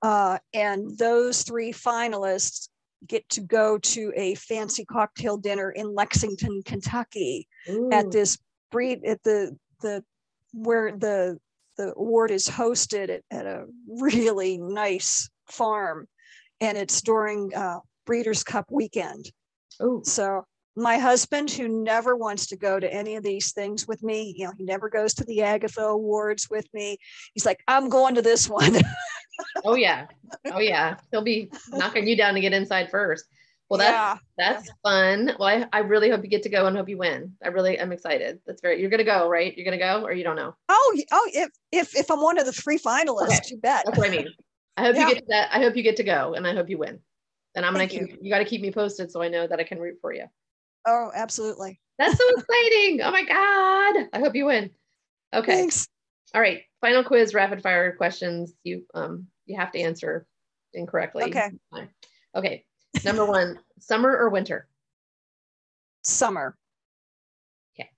Uh, 0.03 0.37
and 0.53 0.95
those 0.99 1.41
three 1.41 1.73
finalists 1.73 2.69
get 3.07 3.27
to 3.29 3.41
go 3.41 3.79
to 3.79 4.13
a 4.15 4.35
fancy 4.35 4.85
cocktail 4.85 5.37
dinner 5.37 5.71
in 5.71 5.95
Lexington, 5.95 6.61
Kentucky, 6.63 7.47
Ooh. 7.69 7.89
at 7.91 8.11
this 8.11 8.37
breed 8.71 9.03
at 9.05 9.23
the 9.23 9.57
the 9.81 10.03
where 10.53 10.95
the 10.95 11.39
the 11.79 11.93
award 11.95 12.29
is 12.29 12.45
hosted 12.45 13.09
at, 13.09 13.21
at 13.31 13.45
a 13.45 13.63
really 13.87 14.57
nice 14.57 15.29
farm, 15.47 16.07
and 16.59 16.77
it's 16.77 17.01
during 17.01 17.55
uh, 17.55 17.79
Breeders' 18.05 18.43
Cup 18.43 18.65
weekend. 18.69 19.31
Ooh. 19.81 20.01
So 20.03 20.45
my 20.75 20.97
husband, 20.97 21.49
who 21.49 21.69
never 21.69 22.17
wants 22.17 22.47
to 22.47 22.57
go 22.57 22.81
to 22.81 22.93
any 22.93 23.15
of 23.15 23.23
these 23.23 23.53
things 23.53 23.87
with 23.87 24.03
me, 24.03 24.35
you 24.37 24.45
know, 24.45 24.51
he 24.57 24.65
never 24.65 24.89
goes 24.89 25.13
to 25.15 25.23
the 25.23 25.41
Agatha 25.41 25.81
Awards 25.81 26.49
with 26.49 26.67
me. 26.73 26.97
He's 27.33 27.45
like, 27.45 27.63
I'm 27.65 27.87
going 27.87 28.15
to 28.15 28.21
this 28.21 28.49
one. 28.49 28.75
Oh 29.63 29.75
yeah. 29.75 30.07
Oh 30.51 30.59
yeah. 30.59 30.97
He'll 31.11 31.23
be 31.23 31.49
knocking 31.69 32.05
you 32.05 32.17
down 32.17 32.33
to 32.33 32.41
get 32.41 32.51
inside 32.51 32.91
first. 32.91 33.23
Well, 33.69 33.77
that's 33.77 33.91
yeah. 33.91 34.17
that's 34.37 34.71
fun. 34.83 35.35
Well, 35.37 35.47
I, 35.47 35.65
I 35.71 35.79
really 35.79 36.09
hope 36.09 36.23
you 36.23 36.29
get 36.29 36.43
to 36.43 36.49
go 36.49 36.65
and 36.65 36.75
hope 36.75 36.89
you 36.89 36.97
win. 36.97 37.33
I 37.43 37.49
really 37.49 37.77
am 37.77 37.91
excited. 37.91 38.39
That's 38.47 38.61
very 38.61 38.81
you're 38.81 38.89
gonna 38.89 39.03
go, 39.03 39.29
right? 39.29 39.55
You're 39.55 39.65
gonna 39.65 39.77
go 39.77 40.03
or 40.03 40.11
you 40.11 40.23
don't 40.23 40.35
know. 40.35 40.55
Oh, 40.69 40.97
oh, 41.11 41.29
if 41.33 41.49
if 41.71 41.95
if 41.95 42.09
I'm 42.09 42.21
one 42.21 42.39
of 42.39 42.45
the 42.45 42.51
three 42.51 42.79
finalists, 42.79 43.29
Okay. 43.29 43.39
you 43.51 43.57
bet. 43.57 43.85
That's 43.85 43.97
what 43.97 44.07
I 44.07 44.11
mean. 44.11 44.27
I 44.77 44.83
hope 44.83 44.95
Yeah. 44.95 45.07
you 45.07 45.13
get 45.13 45.19
to 45.19 45.25
that. 45.29 45.49
I 45.53 45.59
hope 45.59 45.75
you 45.75 45.83
get 45.83 45.97
to 45.97 46.03
go 46.03 46.33
and 46.33 46.47
I 46.47 46.53
hope 46.53 46.69
you 46.69 46.79
win. 46.79 46.99
And 47.55 47.65
I'm 47.65 47.75
Thank 47.75 47.91
gonna 47.91 48.07
keep 48.07 48.17
you, 48.21 48.31
gotta 48.31 48.45
keep 48.45 48.61
me 48.61 48.71
posted 48.71 49.11
so 49.11 49.21
I 49.21 49.27
know 49.27 49.45
that 49.45 49.59
I 49.59 49.63
can 49.63 49.79
root 49.79 49.97
for 50.01 50.13
you. 50.13 50.25
Oh, 50.87 51.11
absolutely. 51.13 51.79
That's 51.99 52.17
so 52.17 52.23
exciting. 52.29 53.01
Oh 53.01 53.11
my 53.11 53.23
God. 53.23 54.09
I 54.13 54.19
hope 54.19 54.35
you 54.35 54.45
win. 54.45 54.71
Okay. 55.33 55.51
Thanks. 55.51 55.87
All 56.33 56.41
right. 56.41 56.61
Final 56.81 57.03
quiz, 57.03 57.33
rapid 57.33 57.61
fire 57.61 57.95
questions. 57.95 58.53
You 58.63 58.85
um 58.95 59.27
you 59.45 59.59
have 59.59 59.71
to 59.73 59.79
answer 59.79 60.25
incorrectly. 60.73 61.25
Okay. 61.25 61.51
Okay. 62.35 62.65
Number 63.03 63.25
one, 63.25 63.59
summer 63.79 64.15
or 64.15 64.29
winter? 64.29 64.67
Summer. 66.01 66.57
Okay. 67.75 67.89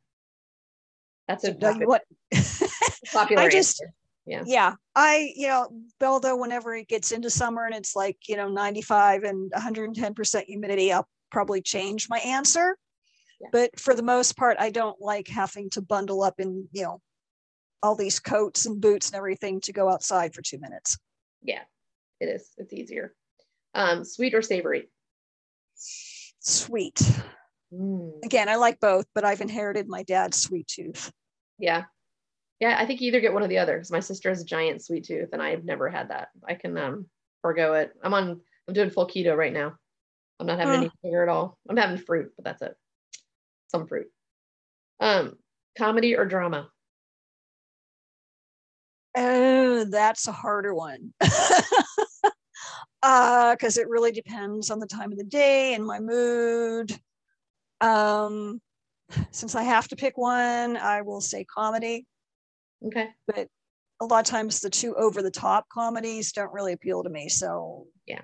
That's 1.28 1.44
a 1.44 1.54
popular, 1.54 1.88
what? 1.88 2.04
popular 3.12 3.44
I 3.44 3.50
just- 3.50 3.82
answer. 3.82 3.94
Yeah. 4.28 4.44
yeah, 4.46 4.74
I 4.96 5.34
you 5.36 5.48
know, 5.48 5.68
Beldo, 6.00 6.40
whenever 6.40 6.76
it 6.76 6.88
gets 6.88 7.12
into 7.12 7.32
summer 7.32 7.66
and 7.66 7.74
it's 7.74 7.96
like 7.96 8.18
you 8.28 8.36
know 8.36 8.50
95 8.50 9.24
and 9.24 9.52
110 9.52 10.14
percent 10.14 10.46
humidity, 10.46 10.94
I'll 10.94 11.08
probably 11.32 11.60
change 11.60 12.08
my 12.08 12.20
answer. 12.20 12.78
Yeah. 13.42 13.48
But 13.52 13.80
for 13.80 13.96
the 13.96 14.04
most 14.04 14.38
part, 14.38 14.58
I 14.60 14.70
don't 14.70 15.02
like 15.02 15.28
having 15.28 15.72
to 15.72 15.82
bundle 15.82 16.22
up 16.22 16.40
in 16.40 16.68
you 16.72 16.84
know 16.84 17.02
all 17.82 17.96
these 17.96 18.20
coats 18.20 18.68
and 18.68 18.80
boots 18.80 19.10
and 19.10 19.16
everything 19.18 19.60
to 19.62 19.74
go 19.74 19.90
outside 19.90 20.36
for 20.36 20.44
two 20.44 20.60
minutes. 20.60 21.00
Yeah. 21.42 21.64
It 22.20 22.28
is. 22.28 22.52
It's 22.58 22.72
easier. 22.74 23.16
Um, 23.74 24.04
sweet 24.04 24.34
or 24.34 24.42
savory? 24.42 24.90
Sweet. 25.76 27.02
Mm, 27.74 28.24
Again, 28.24 28.50
I 28.50 28.56
like 28.56 28.80
both, 28.80 29.06
but 29.16 29.24
I've 29.24 29.42
inherited 29.42 29.88
my 29.88 30.04
dad's 30.04 30.42
sweet 30.42 30.68
tooth. 30.68 31.12
yeah. 31.58 31.86
Yeah. 32.60 32.76
I 32.78 32.86
think 32.86 33.02
you 33.02 33.08
either 33.08 33.22
get 33.22 33.34
one 33.34 33.42
or 33.44 33.48
the 33.48 33.58
other 33.58 33.76
because 33.78 33.92
my 33.92 34.02
sister 34.02 34.30
has 34.30 34.42
a 34.42 34.46
giant 34.46 34.84
sweet 34.84 35.06
tooth 35.06 35.30
and 35.34 35.42
I've 35.42 35.64
never 35.66 35.90
had 35.90 36.10
that. 36.10 36.28
I 36.48 36.54
can 36.54 36.78
um 36.78 37.06
forego 37.42 37.74
it. 37.74 37.92
I'm 38.04 38.14
on 38.14 38.42
I'm 38.68 38.74
doing 38.74 38.92
full 38.92 39.08
keto 39.08 39.36
right 39.36 39.54
now. 39.54 39.74
I'm 40.40 40.46
not 40.48 40.60
having 40.60 40.76
any 40.76 40.92
sugar 41.04 41.24
at 41.24 41.30
all. 41.30 41.58
I'm 41.70 41.78
having 41.78 41.98
fruit, 41.98 42.32
but 42.36 42.46
that's 42.46 42.62
it. 42.62 42.76
Some 43.70 43.88
fruit. 43.88 44.08
Um, 45.00 45.38
comedy 45.78 46.16
or 46.16 46.26
drama? 46.26 46.70
Oh, 49.18 49.86
that's 49.86 50.28
a 50.28 50.32
harder 50.32 50.74
one. 50.74 51.14
uh, 53.04 53.56
because 53.56 53.78
it 53.78 53.90
really 53.90 54.12
depends 54.12 54.70
on 54.70 54.80
the 54.80 54.88
time 54.88 55.12
of 55.12 55.18
the 55.18 55.24
day 55.24 55.74
and 55.74 55.86
my 55.86 56.00
mood. 56.00 56.98
Um, 57.80 58.62
since 59.32 59.56
I 59.56 59.64
have 59.64 59.88
to 59.90 59.96
pick 59.96 60.18
one, 60.18 60.78
I 60.78 61.02
will 61.02 61.22
say 61.22 61.44
comedy. 61.44 62.06
Okay. 62.86 63.10
But 63.28 63.48
a 64.00 64.06
lot 64.06 64.20
of 64.20 64.26
times 64.32 64.60
the 64.60 64.70
two 64.70 64.96
over 64.96 65.22
the 65.22 65.32
top 65.32 65.68
comedies 65.70 66.32
don't 66.32 66.54
really 66.54 66.74
appeal 66.74 67.04
to 67.04 67.10
me. 67.10 67.30
So 67.30 67.88
yeah. 68.08 68.22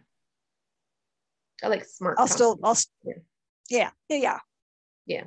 I 1.64 1.68
like 1.68 1.86
smart. 1.86 2.18
I'll 2.20 2.28
still. 2.28 2.60
I'll, 2.64 2.72
s- 2.72 2.88
Yeah. 3.04 3.90
yeah, 4.10 4.18
yeah, 4.20 4.38
yeah, 5.08 5.24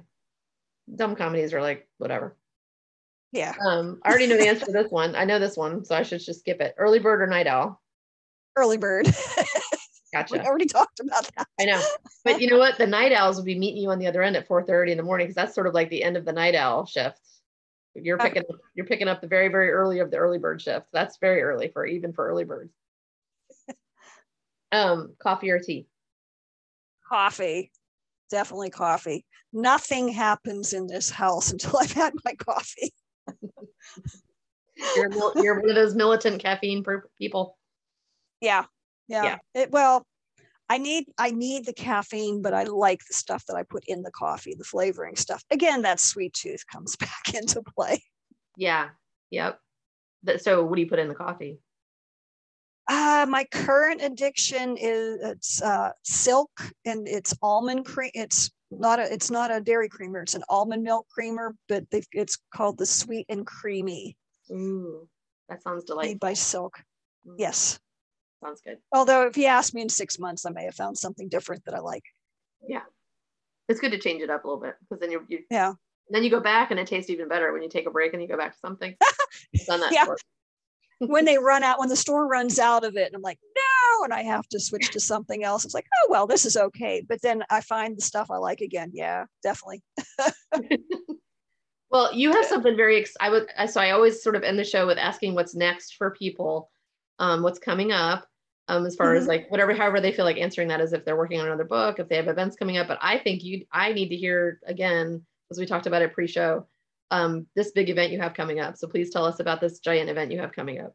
dumb 0.94 1.16
comedies 1.16 1.52
are 1.52 1.60
like 1.60 1.88
whatever. 1.98 2.36
yeah. 3.32 3.54
Um, 3.66 4.00
I 4.04 4.10
already 4.10 4.28
know 4.28 4.36
the 4.36 4.46
answer 4.46 4.66
to 4.66 4.72
this 4.72 4.90
one. 4.90 5.16
I 5.16 5.24
know 5.24 5.40
this 5.40 5.56
one, 5.56 5.84
so 5.84 5.96
I 5.96 6.04
should 6.04 6.20
just 6.20 6.40
skip 6.40 6.60
it. 6.60 6.74
Early 6.78 7.00
bird 7.00 7.20
or 7.20 7.26
night 7.26 7.48
owl? 7.48 7.80
Early 8.56 8.76
bird. 8.76 9.06
we 10.12 10.18
Gotcha. 10.18 10.44
already 10.44 10.66
talked 10.66 11.00
about 11.00 11.30
that. 11.36 11.46
I 11.60 11.64
know. 11.64 11.80
But 12.24 12.40
you 12.40 12.50
know 12.50 12.58
what? 12.58 12.78
The 12.78 12.86
night 12.86 13.12
owls 13.12 13.36
will 13.36 13.44
be 13.44 13.58
meeting 13.58 13.82
you 13.82 13.90
on 13.90 13.98
the 13.98 14.06
other 14.06 14.22
end 14.22 14.36
at 14.36 14.48
4:30 14.48 14.90
in 14.90 14.96
the 14.96 15.02
morning 15.02 15.26
because 15.26 15.36
that's 15.36 15.54
sort 15.54 15.66
of 15.66 15.74
like 15.74 15.90
the 15.90 16.02
end 16.02 16.16
of 16.16 16.24
the 16.24 16.32
night 16.32 16.54
owl 16.54 16.86
shift. 16.86 17.18
You're 17.94 18.18
picking 18.18 18.42
you're 18.74 18.86
picking 18.86 19.08
up 19.08 19.20
the 19.20 19.26
very, 19.26 19.48
very 19.48 19.70
early 19.70 20.00
of 20.00 20.10
the 20.10 20.18
early 20.18 20.38
bird 20.38 20.62
shift. 20.62 20.86
That's 20.92 21.18
very 21.18 21.42
early 21.42 21.68
for 21.68 21.86
even 21.86 22.12
for 22.12 22.28
early 22.28 22.44
birds. 22.44 22.72
Um, 24.72 25.16
coffee 25.20 25.50
or 25.50 25.58
tea? 25.58 25.88
Coffee. 27.08 27.72
Definitely 28.30 28.70
coffee. 28.70 29.26
Nothing 29.52 30.06
happens 30.06 30.72
in 30.72 30.86
this 30.86 31.10
house 31.10 31.50
until 31.52 31.76
I've 31.80 31.90
had 31.90 32.12
my 32.24 32.34
coffee. 32.34 32.92
You're 34.96 35.10
you're 35.42 35.60
one 35.60 35.68
of 35.70 35.74
those 35.74 35.96
militant 35.96 36.40
caffeine 36.40 36.84
people. 37.18 37.58
Yeah. 38.40 38.64
Yeah. 39.08 39.24
Yeah. 39.24 39.62
It, 39.62 39.70
well, 39.70 40.06
I 40.68 40.78
need 40.78 41.06
I 41.18 41.30
need 41.30 41.66
the 41.66 41.72
caffeine, 41.72 42.42
but 42.42 42.54
I 42.54 42.64
like 42.64 43.00
the 43.06 43.14
stuff 43.14 43.44
that 43.46 43.56
I 43.56 43.64
put 43.64 43.84
in 43.86 44.02
the 44.02 44.12
coffee, 44.12 44.54
the 44.56 44.64
flavoring 44.64 45.16
stuff. 45.16 45.42
Again, 45.50 45.82
that 45.82 46.00
sweet 46.00 46.32
tooth 46.32 46.64
comes 46.72 46.96
back 47.00 47.34
into 47.34 47.62
play. 47.62 48.02
Yeah. 48.56 48.90
Yep. 49.30 49.58
So 50.38 50.64
what 50.64 50.76
do 50.76 50.82
you 50.82 50.88
put 50.88 50.98
in 50.98 51.08
the 51.08 51.14
coffee? 51.14 51.60
Uh, 52.88 53.24
my 53.28 53.44
current 53.52 54.02
addiction 54.02 54.76
is 54.76 55.18
it's 55.22 55.62
uh, 55.62 55.92
silk 56.02 56.50
and 56.84 57.06
it's 57.06 57.34
almond 57.42 57.86
cream. 57.86 58.10
It's 58.14 58.50
not 58.70 58.98
a 58.98 59.12
it's 59.12 59.30
not 59.30 59.50
a 59.50 59.60
dairy 59.60 59.88
creamer. 59.88 60.22
It's 60.22 60.34
an 60.34 60.44
almond 60.48 60.82
milk 60.82 61.06
creamer, 61.08 61.54
but 61.68 61.84
it's 61.90 62.38
called 62.54 62.78
the 62.78 62.86
sweet 62.86 63.26
and 63.28 63.46
creamy 63.46 64.16
Ooh, 64.50 65.08
that 65.48 65.62
sounds 65.62 65.84
delightful. 65.84 66.10
made 66.10 66.20
by 66.20 66.34
Silk. 66.34 66.82
Mm, 67.26 67.34
Yes. 67.38 67.78
Sounds 68.42 68.60
good. 68.62 68.78
Although 68.92 69.26
if 69.26 69.36
you 69.36 69.46
ask 69.46 69.74
me 69.74 69.82
in 69.82 69.88
six 69.88 70.18
months, 70.18 70.46
I 70.46 70.50
may 70.50 70.64
have 70.64 70.74
found 70.74 70.96
something 70.96 71.28
different 71.28 71.64
that 71.66 71.74
I 71.74 71.80
like. 71.80 72.04
Yeah. 72.66 72.82
It's 73.68 73.80
good 73.80 73.92
to 73.92 73.98
change 73.98 74.22
it 74.22 74.30
up 74.30 74.44
a 74.44 74.48
little 74.48 74.62
bit 74.62 74.74
because 74.80 75.00
then 75.00 75.10
you 75.10 75.24
you 75.28 75.40
Yeah. 75.50 75.74
then 76.08 76.24
you 76.24 76.30
go 76.30 76.40
back 76.40 76.70
and 76.70 76.80
it 76.80 76.86
tastes 76.86 77.10
even 77.10 77.28
better 77.28 77.52
when 77.52 77.62
you 77.62 77.68
take 77.68 77.86
a 77.86 77.90
break 77.90 78.12
and 78.14 78.22
you 78.22 78.28
go 78.28 78.36
back 78.38 78.52
to 78.52 78.58
something. 78.58 78.94
Done 79.66 79.80
that 79.80 79.92
Yeah. 79.92 80.06
when 81.06 81.24
they 81.24 81.38
run 81.38 81.62
out, 81.62 81.78
when 81.78 81.88
the 81.88 81.96
store 81.96 82.26
runs 82.26 82.58
out 82.58 82.84
of 82.84 82.96
it, 82.96 83.06
and 83.06 83.14
I'm 83.16 83.22
like, 83.22 83.38
no, 83.56 84.04
and 84.04 84.12
I 84.12 84.22
have 84.22 84.46
to 84.48 84.60
switch 84.60 84.90
to 84.90 85.00
something 85.00 85.44
else. 85.44 85.64
It's 85.64 85.74
like, 85.74 85.86
oh 86.02 86.06
well, 86.10 86.26
this 86.26 86.44
is 86.46 86.56
okay. 86.56 87.04
But 87.06 87.22
then 87.22 87.44
I 87.50 87.60
find 87.60 87.96
the 87.96 88.02
stuff 88.02 88.30
I 88.30 88.38
like 88.38 88.60
again. 88.60 88.90
Yeah, 88.94 89.26
definitely. 89.42 89.82
Well, 91.92 92.14
you 92.14 92.32
have 92.32 92.46
something 92.46 92.76
very. 92.76 93.00
Ex- 93.00 93.16
I 93.18 93.30
would. 93.30 93.48
So 93.68 93.80
I 93.80 93.90
always 93.90 94.22
sort 94.22 94.36
of 94.36 94.44
end 94.44 94.56
the 94.58 94.64
show 94.64 94.86
with 94.86 94.96
asking 94.96 95.34
what's 95.34 95.56
next 95.56 95.94
for 95.96 96.12
people, 96.12 96.70
um, 97.20 97.42
what's 97.42 97.60
coming 97.60 97.92
up, 97.92 98.26
um, 98.66 98.86
as 98.86 98.96
far 98.96 99.14
as 99.14 99.24
Mhm. 99.24 99.28
like 99.28 99.50
whatever, 99.50 99.72
however 99.74 100.00
they 100.00 100.12
feel 100.12 100.24
like 100.24 100.38
answering 100.38 100.68
that 100.68 100.80
is 100.80 100.92
if 100.92 101.04
they're 101.04 101.16
working 101.16 101.38
on 101.40 101.46
another 101.46 101.64
book, 101.64 102.00
if 102.00 102.08
they 102.08 102.16
have 102.16 102.28
events 102.28 102.56
coming 102.56 102.78
up. 102.78 102.88
But 102.88 102.98
I 103.00 103.18
think 103.18 103.44
you, 103.44 103.66
I 103.70 103.92
need 103.92 104.08
to 104.08 104.16
hear 104.16 104.58
again, 104.66 105.24
as 105.50 105.58
we 105.58 105.66
talked 105.66 105.86
about 105.86 106.02
it 106.02 106.12
pre-show, 106.14 106.66
um, 107.12 107.46
this 107.54 107.72
big 107.72 107.90
event 107.90 108.12
you 108.12 108.20
have 108.20 108.34
coming 108.34 108.58
up. 108.58 108.76
So 108.76 108.88
please 108.88 109.10
tell 109.10 109.24
us 109.26 109.38
about 109.40 109.60
this 109.60 109.80
giant 109.80 110.10
event 110.10 110.32
you 110.32 110.40
have 110.40 110.52
coming 110.52 110.80
up. 110.80 110.94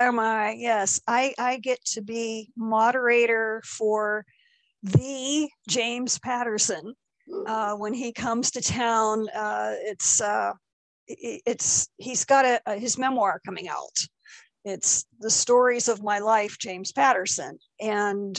Oh 0.00 0.10
my, 0.12 0.52
yes. 0.52 1.00
I 1.06 1.34
I 1.38 1.58
get 1.58 1.84
to 1.94 2.02
be 2.02 2.50
moderator 2.56 3.62
for 3.64 4.24
the 4.82 5.48
James 5.68 6.18
Patterson 6.18 6.94
uh, 7.46 7.74
when 7.76 7.94
he 7.94 8.12
comes 8.12 8.50
to 8.52 8.60
town. 8.60 9.28
Uh, 9.28 9.74
it's 9.78 10.20
uh, 10.20 10.52
it's 11.06 11.88
he's 11.98 12.24
got 12.24 12.44
a, 12.44 12.60
a 12.66 12.76
his 12.76 12.96
memoir 12.98 13.40
coming 13.44 13.68
out. 13.68 13.96
It's 14.64 15.04
the 15.20 15.30
stories 15.30 15.88
of 15.88 16.02
my 16.02 16.20
life, 16.20 16.58
James 16.58 16.92
Patterson, 16.92 17.58
and 17.80 18.38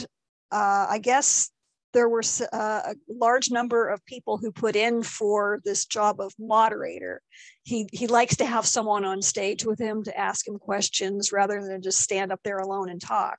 uh, 0.50 0.86
I 0.88 0.98
guess 0.98 1.50
there 1.94 2.08
were 2.08 2.22
uh, 2.52 2.92
a 2.92 2.94
large 3.08 3.50
number 3.50 3.88
of 3.88 4.04
people 4.04 4.36
who 4.36 4.52
put 4.52 4.76
in 4.76 5.02
for 5.02 5.60
this 5.64 5.86
job 5.86 6.20
of 6.20 6.32
moderator. 6.38 7.22
He 7.62 7.88
he 7.92 8.06
likes 8.06 8.36
to 8.36 8.44
have 8.44 8.66
someone 8.66 9.04
on 9.04 9.22
stage 9.22 9.64
with 9.64 9.78
him 9.78 10.02
to 10.04 10.18
ask 10.18 10.46
him 10.46 10.58
questions 10.58 11.32
rather 11.32 11.62
than 11.62 11.82
just 11.82 12.00
stand 12.00 12.32
up 12.32 12.40
there 12.44 12.58
alone 12.58 12.90
and 12.90 13.00
talk. 13.00 13.38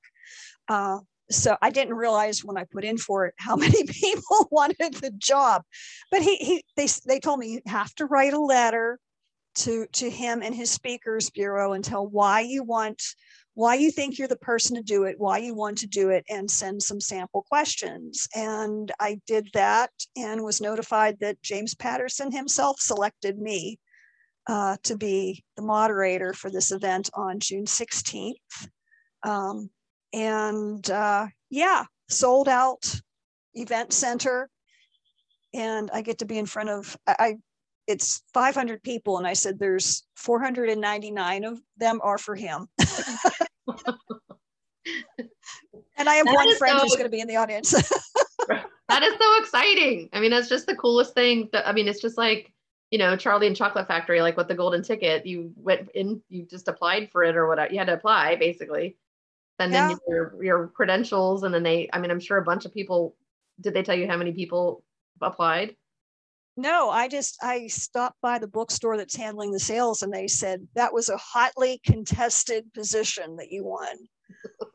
Uh, 0.68 1.00
so 1.30 1.58
I 1.62 1.70
didn't 1.70 1.96
realize 1.96 2.44
when 2.44 2.58
I 2.58 2.66
put 2.72 2.84
in 2.84 2.98
for 2.98 3.26
it 3.26 3.34
how 3.38 3.56
many 3.66 3.84
people 3.86 4.48
wanted 4.52 4.96
the 4.96 5.12
job. 5.18 5.64
But 6.10 6.22
he 6.22 6.38
he 6.38 6.64
they 6.78 6.88
they 7.06 7.20
told 7.20 7.40
me 7.40 7.54
you 7.54 7.62
have 7.68 7.94
to 7.96 8.06
write 8.06 8.34
a 8.34 8.40
letter 8.40 9.00
to 9.56 9.88
to 9.94 10.10
him 10.10 10.42
and 10.42 10.54
his 10.54 10.72
speakers 10.72 11.30
bureau 11.30 11.74
and 11.74 11.84
tell 11.84 12.06
why 12.06 12.42
you 12.42 12.64
want 12.64 13.02
why 13.56 13.76
you 13.76 13.90
think 13.90 14.18
you're 14.18 14.28
the 14.28 14.36
person 14.36 14.76
to 14.76 14.84
do 14.84 15.06
it, 15.06 15.18
why 15.18 15.38
you 15.38 15.56
want 15.56 15.78
to 15.78 15.88
do 15.88 16.10
it, 16.10 16.26
and 16.30 16.52
send 16.52 16.84
some 16.84 17.00
sample 17.00 17.46
questions. 17.50 18.28
And 18.36 18.92
I 19.00 19.22
did 19.26 19.48
that 19.54 19.92
and 20.18 20.44
was 20.44 20.60
notified 20.60 21.18
that 21.22 21.42
James 21.42 21.74
Patterson 21.74 22.34
himself 22.34 22.82
selected 22.82 23.40
me 23.40 23.80
uh, 24.48 24.76
to 24.84 24.98
be 24.98 25.44
the 25.56 25.64
moderator 25.64 26.34
for 26.34 26.52
this 26.52 26.74
event 26.74 27.10
on 27.14 27.40
June 27.40 27.66
16th. 27.66 28.34
Um, 29.24 29.70
and 30.12 30.88
uh, 30.90 31.28
yeah, 31.50 31.86
sold 32.10 32.50
out 32.50 33.00
event 33.54 33.94
center. 33.94 34.50
And 35.54 35.90
I 35.94 36.02
get 36.02 36.18
to 36.18 36.26
be 36.26 36.38
in 36.38 36.46
front 36.46 36.70
of, 36.70 36.98
I, 37.08 37.38
it's 37.88 38.24
500 38.34 38.82
people. 38.84 39.18
And 39.18 39.28
I 39.28 39.34
said, 39.34 39.60
there's 39.60 40.04
499 40.16 41.44
of 41.44 41.62
them 41.78 42.00
are 42.04 42.18
for 42.18 42.36
him. 42.36 42.68
and 45.98 46.10
I 46.10 46.16
have 46.16 46.26
that 46.26 46.34
one 46.34 46.56
friend 46.58 46.78
so, 46.78 46.84
who's 46.84 46.94
going 46.94 47.06
to 47.06 47.10
be 47.10 47.22
in 47.22 47.28
the 47.28 47.36
audience. 47.36 47.72
that 48.48 49.04
is 49.04 49.14
so 49.20 49.40
exciting. 49.40 50.10
I 50.14 50.20
mean, 50.20 50.32
that's 50.32 50.50
just 50.50 50.66
the 50.68 50.76
coolest 50.76 51.14
thing. 51.14 51.50
That, 51.52 51.68
I 51.68 51.74
mean, 51.74 51.88
it's 51.88 52.02
just 52.02 52.18
like, 52.18 52.52
you 52.92 53.00
know, 53.00 53.16
Charlie 53.16 53.48
and 53.48 53.56
Chocolate 53.56 53.88
Factory, 53.88 54.22
like 54.22 54.38
with 54.38 54.48
the 54.48 54.56
golden 54.56 54.84
ticket, 54.84 55.26
you 55.26 55.52
went 55.56 55.90
in, 55.92 56.22
you 56.30 56.46
just 56.46 56.68
applied 56.68 57.10
for 57.12 57.24
it 57.24 57.36
or 57.36 57.48
whatever. 57.48 57.72
You 57.72 57.80
had 57.80 57.88
to 57.88 57.94
apply 57.94 58.36
basically. 58.36 58.98
Send 59.60 59.74
yeah. 59.74 59.92
in 59.92 59.98
your, 60.08 60.44
your 60.44 60.68
credentials. 60.68 61.44
And 61.44 61.54
then 61.54 61.64
they, 61.64 61.90
I 61.94 62.00
mean, 62.00 62.12
I'm 62.12 62.20
sure 62.20 62.38
a 62.38 62.44
bunch 62.44 62.66
of 62.66 62.74
people, 62.74 63.16
did 63.62 63.74
they 63.74 63.84
tell 63.84 63.96
you 63.96 64.08
how 64.08 64.18
many 64.18 64.34
people 64.34 64.84
applied? 65.22 65.76
No, 66.58 66.90
I 66.90 67.08
just 67.08 67.38
I 67.42 67.68
stopped 67.68 68.22
by 68.22 68.40
the 68.40 68.48
bookstore 68.48 68.98
that's 68.98 69.16
handling 69.16 69.52
the 69.52 69.60
sales 69.60 70.02
and 70.02 70.14
they 70.14 70.28
said 70.28 70.66
that 70.76 70.94
was 70.94 71.10
a 71.10 71.18
hotly 71.18 71.82
contested 71.86 72.74
position 72.74 73.36
that 73.38 73.52
you 73.52 73.66
won. 73.66 73.98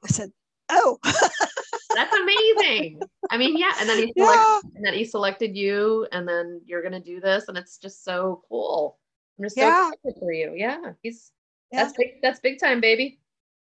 I 0.04 0.08
said, 0.08 0.30
"Oh, 0.68 0.98
that's 1.94 2.16
amazing." 2.16 3.00
I 3.30 3.38
mean, 3.38 3.56
yeah, 3.56 3.72
and 3.80 3.88
then 3.88 3.98
he 3.98 4.12
selected, 4.12 4.42
yeah. 4.42 4.60
and 4.74 4.84
then 4.84 4.94
he 4.94 5.04
selected 5.04 5.56
you, 5.56 6.06
and 6.12 6.28
then 6.28 6.60
you're 6.66 6.82
gonna 6.82 7.00
do 7.00 7.18
this, 7.20 7.48
and 7.48 7.56
it's 7.56 7.78
just 7.78 8.04
so 8.04 8.42
cool. 8.48 8.98
I'm 9.38 9.44
just 9.44 9.56
so 9.56 9.62
yeah. 9.62 9.90
excited 9.90 10.20
for 10.20 10.32
you. 10.32 10.52
Yeah, 10.54 10.92
he's 11.02 11.32
yeah. 11.72 11.84
that's 11.84 11.96
big. 11.96 12.08
That's 12.22 12.40
big 12.40 12.60
time, 12.60 12.82
baby. 12.82 13.19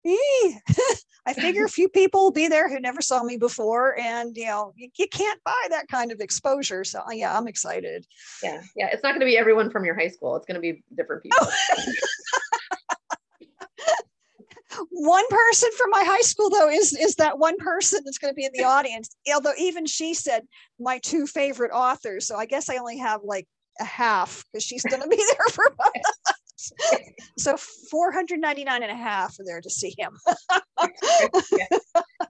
I 1.26 1.34
figure 1.34 1.66
a 1.66 1.70
few 1.70 1.90
people 1.90 2.24
will 2.24 2.32
be 2.32 2.48
there 2.48 2.70
who 2.70 2.80
never 2.80 3.02
saw 3.02 3.22
me 3.22 3.38
before, 3.38 4.00
and 4.00 4.36
you 4.38 4.46
know, 4.46 4.74
you, 4.78 4.90
you 4.98 5.08
can't 5.10 5.44
buy 5.44 5.68
that 5.70 5.90
kind 5.90 6.12
of 6.12 6.22
exposure. 6.22 6.86
So 6.86 7.00
uh, 7.02 7.12
yeah, 7.12 7.38
I'm 7.38 7.48
excited. 7.48 8.06
Yeah, 8.42 8.62
yeah. 8.76 8.88
It's 8.92 9.04
not 9.04 9.10
going 9.10 9.20
to 9.20 9.26
be 9.26 9.38
everyone 9.38 9.70
from 9.70 9.84
your 9.84 9.96
high 9.96 10.08
school. 10.08 10.38
It's 10.38 10.46
going 10.46 10.56
to 10.56 10.62
be 10.62 10.84
different 10.96 11.24
people. 11.24 11.38
Oh. 11.42 11.52
one 14.92 15.26
person 15.30 15.70
from 15.78 15.90
my 15.90 16.04
high 16.04 16.22
school 16.22 16.50
though 16.50 16.70
is 16.70 16.94
is 16.94 17.16
that 17.16 17.40
one 17.40 17.58
person 17.58 18.00
that's 18.06 18.18
going 18.18 18.32
to 18.32 18.36
be 18.36 18.46
in 18.46 18.52
the 18.54 18.64
audience 18.64 19.10
although 19.34 19.54
even 19.58 19.86
she 19.86 20.14
said 20.14 20.44
my 20.80 21.00
two 21.00 21.26
favorite 21.26 21.72
authors 21.72 22.28
so 22.28 22.36
i 22.36 22.46
guess 22.46 22.70
i 22.70 22.78
only 22.78 22.98
have 22.98 23.22
like 23.24 23.48
a 23.80 23.84
half 23.84 24.44
because 24.52 24.64
she's 24.64 24.84
going 24.84 25.02
to 25.02 25.08
be 25.08 25.16
there 25.38 25.54
for 25.54 25.76
so 27.38 27.58
499 27.92 28.84
and 28.84 28.92
a 28.92 28.96
half 28.96 29.40
are 29.40 29.46
there 29.46 29.62
to 29.62 29.70
see 29.70 29.94
him. 29.98 30.18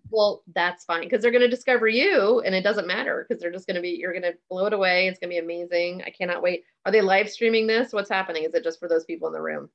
well, 0.09 0.43
that's 0.55 0.85
fine 0.85 1.03
because 1.03 1.21
they're 1.21 1.31
going 1.31 1.41
to 1.41 1.49
discover 1.49 1.87
you 1.87 2.41
and 2.41 2.55
it 2.55 2.63
doesn't 2.63 2.87
matter 2.87 3.25
because 3.27 3.41
they're 3.41 3.51
just 3.51 3.67
going 3.67 3.75
to 3.75 3.81
be, 3.81 3.91
you're 3.91 4.13
going 4.13 4.23
to 4.23 4.35
blow 4.49 4.65
it 4.65 4.73
away. 4.73 5.07
It's 5.07 5.19
going 5.19 5.29
to 5.29 5.41
be 5.41 5.43
amazing. 5.43 6.03
I 6.05 6.09
cannot 6.09 6.41
wait. 6.41 6.63
Are 6.85 6.91
they 6.91 7.01
live 7.01 7.29
streaming 7.29 7.67
this? 7.67 7.93
What's 7.93 8.09
happening? 8.09 8.43
Is 8.43 8.53
it 8.53 8.63
just 8.63 8.79
for 8.79 8.87
those 8.87 9.05
people 9.05 9.27
in 9.27 9.33
the 9.33 9.41
room? 9.41 9.69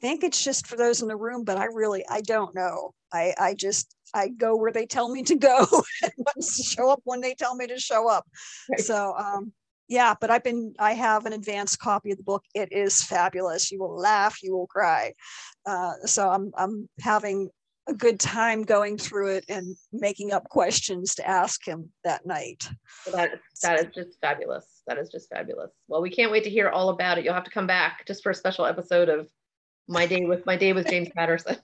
I 0.00 0.06
think 0.06 0.24
it's 0.24 0.42
just 0.42 0.66
for 0.66 0.76
those 0.76 1.02
in 1.02 1.08
the 1.08 1.16
room, 1.16 1.44
but 1.44 1.56
I 1.56 1.66
really, 1.66 2.04
I 2.10 2.20
don't 2.20 2.54
know. 2.54 2.92
I, 3.12 3.32
I 3.38 3.54
just, 3.54 3.94
I 4.12 4.28
go 4.28 4.56
where 4.56 4.72
they 4.72 4.86
tell 4.86 5.08
me 5.08 5.22
to 5.24 5.36
go 5.36 5.66
and 6.02 6.44
show 6.44 6.90
up 6.90 7.00
when 7.04 7.20
they 7.20 7.34
tell 7.34 7.54
me 7.54 7.66
to 7.68 7.78
show 7.78 8.08
up. 8.08 8.26
Right. 8.70 8.80
So, 8.80 9.14
um, 9.16 9.52
yeah, 9.88 10.14
but 10.20 10.30
I've 10.30 10.44
been, 10.44 10.74
I 10.78 10.92
have 10.92 11.26
an 11.26 11.32
advanced 11.32 11.78
copy 11.78 12.10
of 12.10 12.16
the 12.16 12.24
book. 12.24 12.44
It 12.54 12.72
is 12.72 13.02
fabulous. 13.02 13.70
You 13.70 13.80
will 13.80 13.96
laugh, 13.96 14.42
you 14.42 14.56
will 14.56 14.66
cry. 14.66 15.14
Uh, 15.66 15.92
so 16.04 16.28
I'm, 16.28 16.52
I'm 16.56 16.88
having 17.00 17.50
a 17.86 17.94
good 17.94 18.18
time 18.18 18.62
going 18.62 18.96
through 18.96 19.36
it 19.36 19.44
and 19.48 19.76
making 19.92 20.32
up 20.32 20.48
questions 20.48 21.14
to 21.16 21.28
ask 21.28 21.66
him 21.66 21.90
that 22.02 22.24
night. 22.24 22.66
that, 23.12 23.32
that 23.62 23.80
is 23.80 23.86
just 23.94 24.18
fabulous. 24.20 24.64
That 24.86 24.98
is 24.98 25.10
just 25.10 25.28
fabulous. 25.28 25.70
Well, 25.88 26.00
we 26.00 26.10
can't 26.10 26.32
wait 26.32 26.44
to 26.44 26.50
hear 26.50 26.70
all 26.70 26.88
about 26.88 27.18
it. 27.18 27.24
You'll 27.24 27.34
have 27.34 27.44
to 27.44 27.50
come 27.50 27.66
back 27.66 28.04
just 28.06 28.22
for 28.22 28.30
a 28.30 28.34
special 28.34 28.64
episode 28.64 29.08
of 29.08 29.28
my 29.86 30.06
day 30.06 30.24
with 30.24 30.46
my 30.46 30.56
day 30.56 30.72
with 30.72 30.88
James 30.88 31.10
Patterson. 31.14 31.56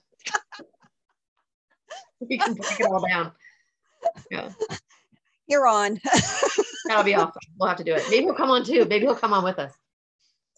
we 2.19 2.37
can 2.37 2.53
break 2.53 2.79
it 2.79 2.85
all 2.85 3.05
down. 3.07 3.31
Yeah. 4.29 4.49
You're 5.47 5.67
on. 5.67 5.99
That'll 6.87 7.03
be 7.03 7.15
awesome. 7.15 7.41
We'll 7.59 7.69
have 7.69 7.77
to 7.77 7.83
do 7.83 7.93
it. 7.93 8.03
Maybe 8.09 8.23
he'll 8.23 8.33
come 8.33 8.49
on 8.49 8.63
too. 8.63 8.85
Maybe 8.85 9.05
he'll 9.05 9.15
come 9.15 9.33
on 9.33 9.43
with 9.43 9.59
us. 9.59 9.71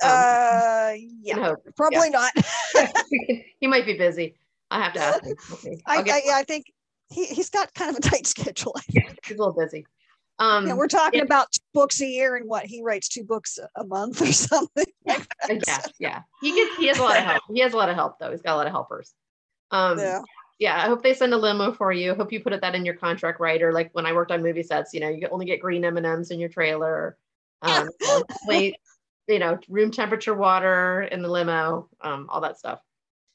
Um, 0.03 0.09
uh, 0.11 0.93
yeah, 1.21 1.53
probably 1.77 2.09
yeah. 2.11 2.27
not. 2.33 2.33
he 3.59 3.67
might 3.67 3.85
be 3.85 3.97
busy. 3.97 4.35
I 4.71 4.81
have 4.81 4.93
to 4.93 4.99
ask 4.99 5.23
him. 5.23 5.35
Okay. 5.53 5.81
I, 5.85 5.97
I, 5.97 6.21
yeah, 6.25 6.35
I 6.35 6.43
think 6.43 6.65
he, 7.09 7.25
he's 7.25 7.49
got 7.49 7.73
kind 7.73 7.91
of 7.91 7.97
a 7.97 8.01
tight 8.01 8.25
schedule. 8.27 8.75
Yeah, 8.89 9.03
he's 9.25 9.37
a 9.37 9.39
little 9.39 9.53
busy. 9.53 9.85
Um, 10.39 10.67
yeah, 10.67 10.73
we're 10.73 10.87
talking 10.87 11.19
yeah. 11.19 11.25
about 11.25 11.47
books 11.73 12.01
a 12.01 12.07
year 12.07 12.35
and 12.35 12.49
what 12.49 12.65
he 12.65 12.81
writes 12.81 13.07
two 13.07 13.23
books 13.23 13.59
a 13.75 13.83
month 13.83 14.21
or 14.21 14.31
something. 14.31 14.85
Like 15.05 15.27
yeah, 15.67 15.79
yeah. 15.99 16.21
He 16.41 16.55
gets 16.55 16.75
he 16.77 16.87
has 16.87 16.97
a 16.97 17.03
lot 17.03 17.17
of 17.17 17.23
help. 17.23 17.43
He 17.53 17.59
has 17.59 17.73
a 17.73 17.77
lot 17.77 17.89
of 17.89 17.95
help 17.95 18.17
though. 18.19 18.31
He's 18.31 18.41
got 18.41 18.55
a 18.55 18.57
lot 18.57 18.65
of 18.65 18.71
helpers. 18.71 19.13
Um, 19.69 19.99
yeah 19.99 20.21
yeah, 20.59 20.77
I 20.77 20.87
hope 20.87 21.03
they 21.03 21.13
send 21.13 21.33
a 21.33 21.37
limo 21.37 21.71
for 21.73 21.91
you. 21.91 22.13
Hope 22.15 22.31
you 22.31 22.39
put 22.41 22.59
that 22.59 22.75
in 22.75 22.85
your 22.85 22.95
contract 22.95 23.39
right. 23.39 23.61
Or 23.61 23.71
like 23.71 23.89
when 23.93 24.05
I 24.05 24.13
worked 24.13 24.31
on 24.31 24.43
movie 24.43 24.63
sets, 24.63 24.93
you 24.93 24.99
know, 24.99 25.09
you 25.09 25.27
only 25.31 25.45
get 25.45 25.59
green 25.59 25.83
M 25.83 25.97
and 25.97 26.05
M's 26.05 26.31
in 26.31 26.39
your 26.39 26.49
trailer. 26.49 27.17
Um, 27.61 27.89
wait, 28.45 28.75
you 29.27 29.39
know, 29.39 29.57
room 29.67 29.91
temperature 29.91 30.33
water 30.33 31.03
in 31.03 31.21
the 31.21 31.29
limo, 31.29 31.89
um, 32.01 32.27
all 32.29 32.41
that 32.41 32.59
stuff. 32.59 32.79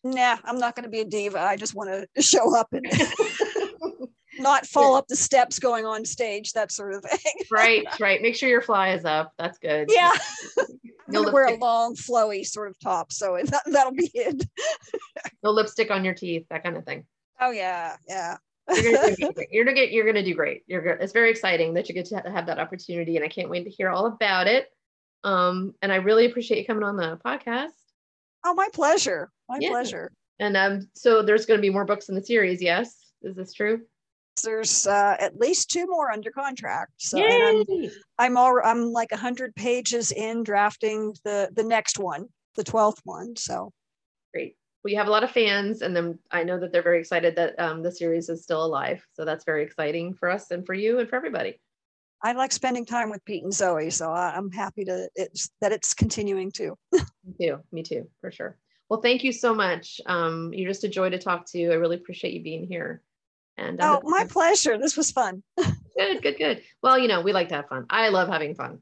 Nah, 0.05 0.37
I'm 0.45 0.59
not 0.59 0.77
going 0.77 0.85
to 0.85 0.91
be 0.91 1.01
a 1.01 1.05
diva. 1.05 1.41
I 1.41 1.57
just 1.57 1.75
want 1.75 1.91
to 1.91 2.23
show 2.23 2.57
up 2.57 2.69
and 2.73 2.87
not 4.39 4.67
fall 4.67 4.95
up 4.95 5.07
the 5.09 5.17
steps 5.17 5.59
going 5.59 5.85
on 5.85 6.05
stage, 6.05 6.53
that 6.53 6.73
sort 6.73 6.95
of 6.95 7.05
thing. 7.05 7.33
right, 7.51 7.85
right. 8.01 8.23
Make 8.23 8.37
sure 8.37 8.49
your 8.49 8.63
fly 8.63 8.91
is 8.91 9.05
up. 9.05 9.33
That's 9.39 9.59
good. 9.59 9.91
Yeah. 9.93 10.13
No 11.11 11.23
wear 11.33 11.47
a 11.47 11.57
long, 11.57 11.95
flowy 11.95 12.45
sort 12.45 12.69
of 12.69 12.79
top, 12.81 13.13
so 13.13 13.41
that, 13.43 13.63
that'll 13.65 13.95
be 13.95 14.11
it. 14.13 14.47
no 15.43 15.53
lipstick 15.53 15.91
on 15.91 16.05
your 16.05 16.13
teeth, 16.13 16.45
that 16.51 16.63
kind 16.63 16.77
of 16.77 16.85
thing. 16.85 17.07
Oh 17.41 17.51
yeah, 17.51 17.97
yeah. 18.07 18.37
you're 18.71 18.93
gonna 18.93 19.17
do 19.17 19.33
great. 19.33 19.49
You're 19.51 19.65
gonna 19.65 19.75
get. 19.75 19.91
You're 19.91 20.05
gonna 20.05 20.23
do 20.23 20.35
great. 20.35 20.65
You're. 20.67 20.85
It's 20.85 21.15
very 21.15 21.31
exciting 21.31 21.73
that 21.73 21.89
you 21.89 21.95
get 21.95 22.05
to 22.09 22.17
have 22.17 22.45
that 22.45 22.59
opportunity, 22.59 23.17
and 23.17 23.25
I 23.25 23.29
can't 23.29 23.49
wait 23.49 23.65
to 23.65 23.71
hear 23.71 23.89
all 23.89 24.05
about 24.05 24.49
it. 24.49 24.69
Um, 25.25 25.75
and 25.83 25.93
I 25.93 25.97
really 25.97 26.27
appreciate 26.27 26.59
you 26.59 26.67
coming 26.67 26.85
on 26.85 26.97
the 26.97 27.19
podcast. 27.25 27.71
Oh, 28.45 28.55
my 28.55 28.69
pleasure. 28.73 29.31
My 29.49 29.59
yeah. 29.61 29.71
pleasure. 29.71 30.13
And 30.39 30.57
um, 30.57 30.89
so 30.95 31.23
there's 31.23 31.47
going 31.47 31.59
to 31.59 31.63
be 31.63 31.71
more 31.71 31.85
books 31.85 32.09
in 32.09 32.15
the 32.15 32.23
series. 32.23 32.63
Yes, 32.63 32.97
is 33.23 33.35
this 33.35 33.53
true? 33.53 33.81
There's 34.43 34.87
uh, 34.87 35.17
at 35.19 35.39
least 35.39 35.71
two 35.71 35.87
more 35.87 36.11
under 36.11 36.31
contract. 36.31 36.93
So 36.99 37.19
I'm, 37.19 37.65
I'm 38.19 38.37
all 38.37 38.61
I'm 38.65 38.93
like 38.93 39.13
hundred 39.13 39.55
pages 39.55 40.13
in 40.13 40.43
drafting 40.43 41.15
the 41.25 41.51
the 41.55 41.65
next 41.65 41.99
one, 41.99 42.27
the 42.57 42.65
twelfth 42.65 43.01
one. 43.05 43.37
So 43.37 43.73
great 44.33 44.57
we 44.85 44.95
have 44.95 45.07
a 45.07 45.11
lot 45.11 45.25
of 45.25 45.31
fans, 45.31 45.83
and 45.83 45.95
then 45.95 46.19
I 46.31 46.45
know 46.45 46.59
that 46.59 46.73
they're 46.73 46.83
very 46.83 47.01
excited 47.01 47.37
that 47.37 47.59
um, 47.59 47.83
the 47.83 47.93
series 47.93 48.29
is 48.29 48.43
still 48.43 48.65
alive. 48.65 49.05
So 49.13 49.25
that's 49.25 49.45
very 49.45 49.63
exciting 49.63 50.15
for 50.15 50.31
us 50.31 50.51
and 50.51 50.65
for 50.65 50.75
you 50.75 50.99
and 50.99 51.09
for 51.09 51.17
everybody. 51.17 51.61
I 52.23 52.33
like 52.33 52.53
spending 52.53 52.85
time 52.85 53.11
with 53.11 53.25
Pete 53.25 53.45
and 53.45 53.53
Zoe, 53.53 53.91
so 53.91 54.11
I'm 54.11 54.51
happy 54.51 54.85
to 54.85 55.09
it's, 55.15 55.51
that 55.61 55.73
it's 55.73 55.95
continuing 55.95 56.51
too. 56.51 56.77
me 56.93 57.01
too, 57.41 57.59
me 57.71 57.83
too, 57.83 58.09
for 58.21 58.31
sure. 58.31 58.57
Well, 58.89 59.01
thank 59.01 59.23
you 59.23 59.33
so 59.33 59.55
much. 59.55 60.01
Um, 60.07 60.53
you're 60.53 60.71
just 60.71 60.85
a 60.85 60.89
joy 60.89 61.11
to 61.11 61.19
talk 61.19 61.47
to. 61.51 61.71
I 61.71 61.75
really 61.75 61.97
appreciate 61.97 62.33
you 62.33 62.43
being 62.43 62.67
here. 62.67 63.03
And 63.59 63.81
uh, 63.81 64.01
oh, 64.03 64.09
my 64.09 64.25
pleasure. 64.31 64.79
This 64.79 64.97
was 64.97 65.11
fun. 65.11 65.43
good, 65.57 66.23
good, 66.23 66.39
good. 66.39 66.63
Well, 66.83 66.99
you 66.99 67.09
know, 67.09 67.21
we 67.21 67.33
like 67.33 67.49
to 67.49 67.57
have 67.57 67.69
fun. 67.69 67.87
I 67.91 68.09
love 68.09 68.29
having 68.29 68.55
fun. 68.55 68.81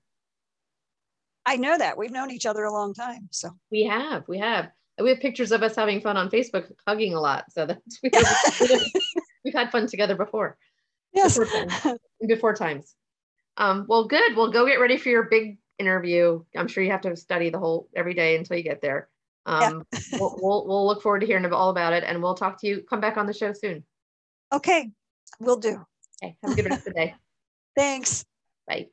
I 1.46 1.56
know 1.56 1.76
that 1.78 1.96
we've 1.96 2.10
known 2.10 2.30
each 2.30 2.46
other 2.46 2.64
a 2.64 2.72
long 2.72 2.92
time. 2.92 3.28
So 3.30 3.50
we 3.70 3.84
have, 3.84 4.24
we 4.28 4.38
have 4.38 4.70
we 5.00 5.10
have 5.10 5.20
pictures 5.20 5.52
of 5.52 5.62
us 5.62 5.76
having 5.76 6.00
fun 6.00 6.16
on 6.16 6.30
Facebook, 6.30 6.72
hugging 6.86 7.14
a 7.14 7.20
lot. 7.20 7.44
So 7.52 7.66
that's 7.66 8.00
we 8.02 8.10
have, 8.14 8.82
we've 9.44 9.54
had 9.54 9.70
fun 9.70 9.86
together 9.86 10.16
before. 10.16 10.56
Yes, 11.12 11.38
before 11.38 11.66
times. 11.66 11.98
Before 12.26 12.54
times. 12.54 12.94
Um, 13.56 13.86
well, 13.88 14.06
good. 14.06 14.36
Well, 14.36 14.50
go 14.50 14.66
get 14.66 14.80
ready 14.80 14.96
for 14.96 15.08
your 15.08 15.24
big 15.24 15.58
interview. 15.78 16.42
I'm 16.56 16.68
sure 16.68 16.82
you 16.82 16.90
have 16.90 17.02
to 17.02 17.16
study 17.16 17.50
the 17.50 17.58
whole 17.58 17.88
every 17.94 18.14
day 18.14 18.36
until 18.36 18.56
you 18.56 18.62
get 18.62 18.82
there. 18.82 19.08
Um, 19.46 19.84
yeah. 19.92 20.00
we'll, 20.14 20.38
we'll, 20.40 20.66
we'll 20.66 20.86
look 20.86 21.02
forward 21.02 21.20
to 21.20 21.26
hearing 21.26 21.50
all 21.52 21.70
about 21.70 21.92
it, 21.92 22.04
and 22.04 22.22
we'll 22.22 22.34
talk 22.34 22.60
to 22.60 22.66
you. 22.66 22.82
Come 22.88 23.00
back 23.00 23.16
on 23.16 23.26
the 23.26 23.32
show 23.32 23.52
soon. 23.52 23.84
Okay. 24.52 24.90
we'll 25.40 25.56
do. 25.56 25.84
Okay. 26.22 26.36
Have 26.42 26.52
a 26.52 26.54
good 26.54 26.64
rest 26.66 26.86
of 26.86 26.94
the 26.94 27.00
day. 27.00 27.14
Thanks. 27.76 28.24
Bye. 28.66 28.88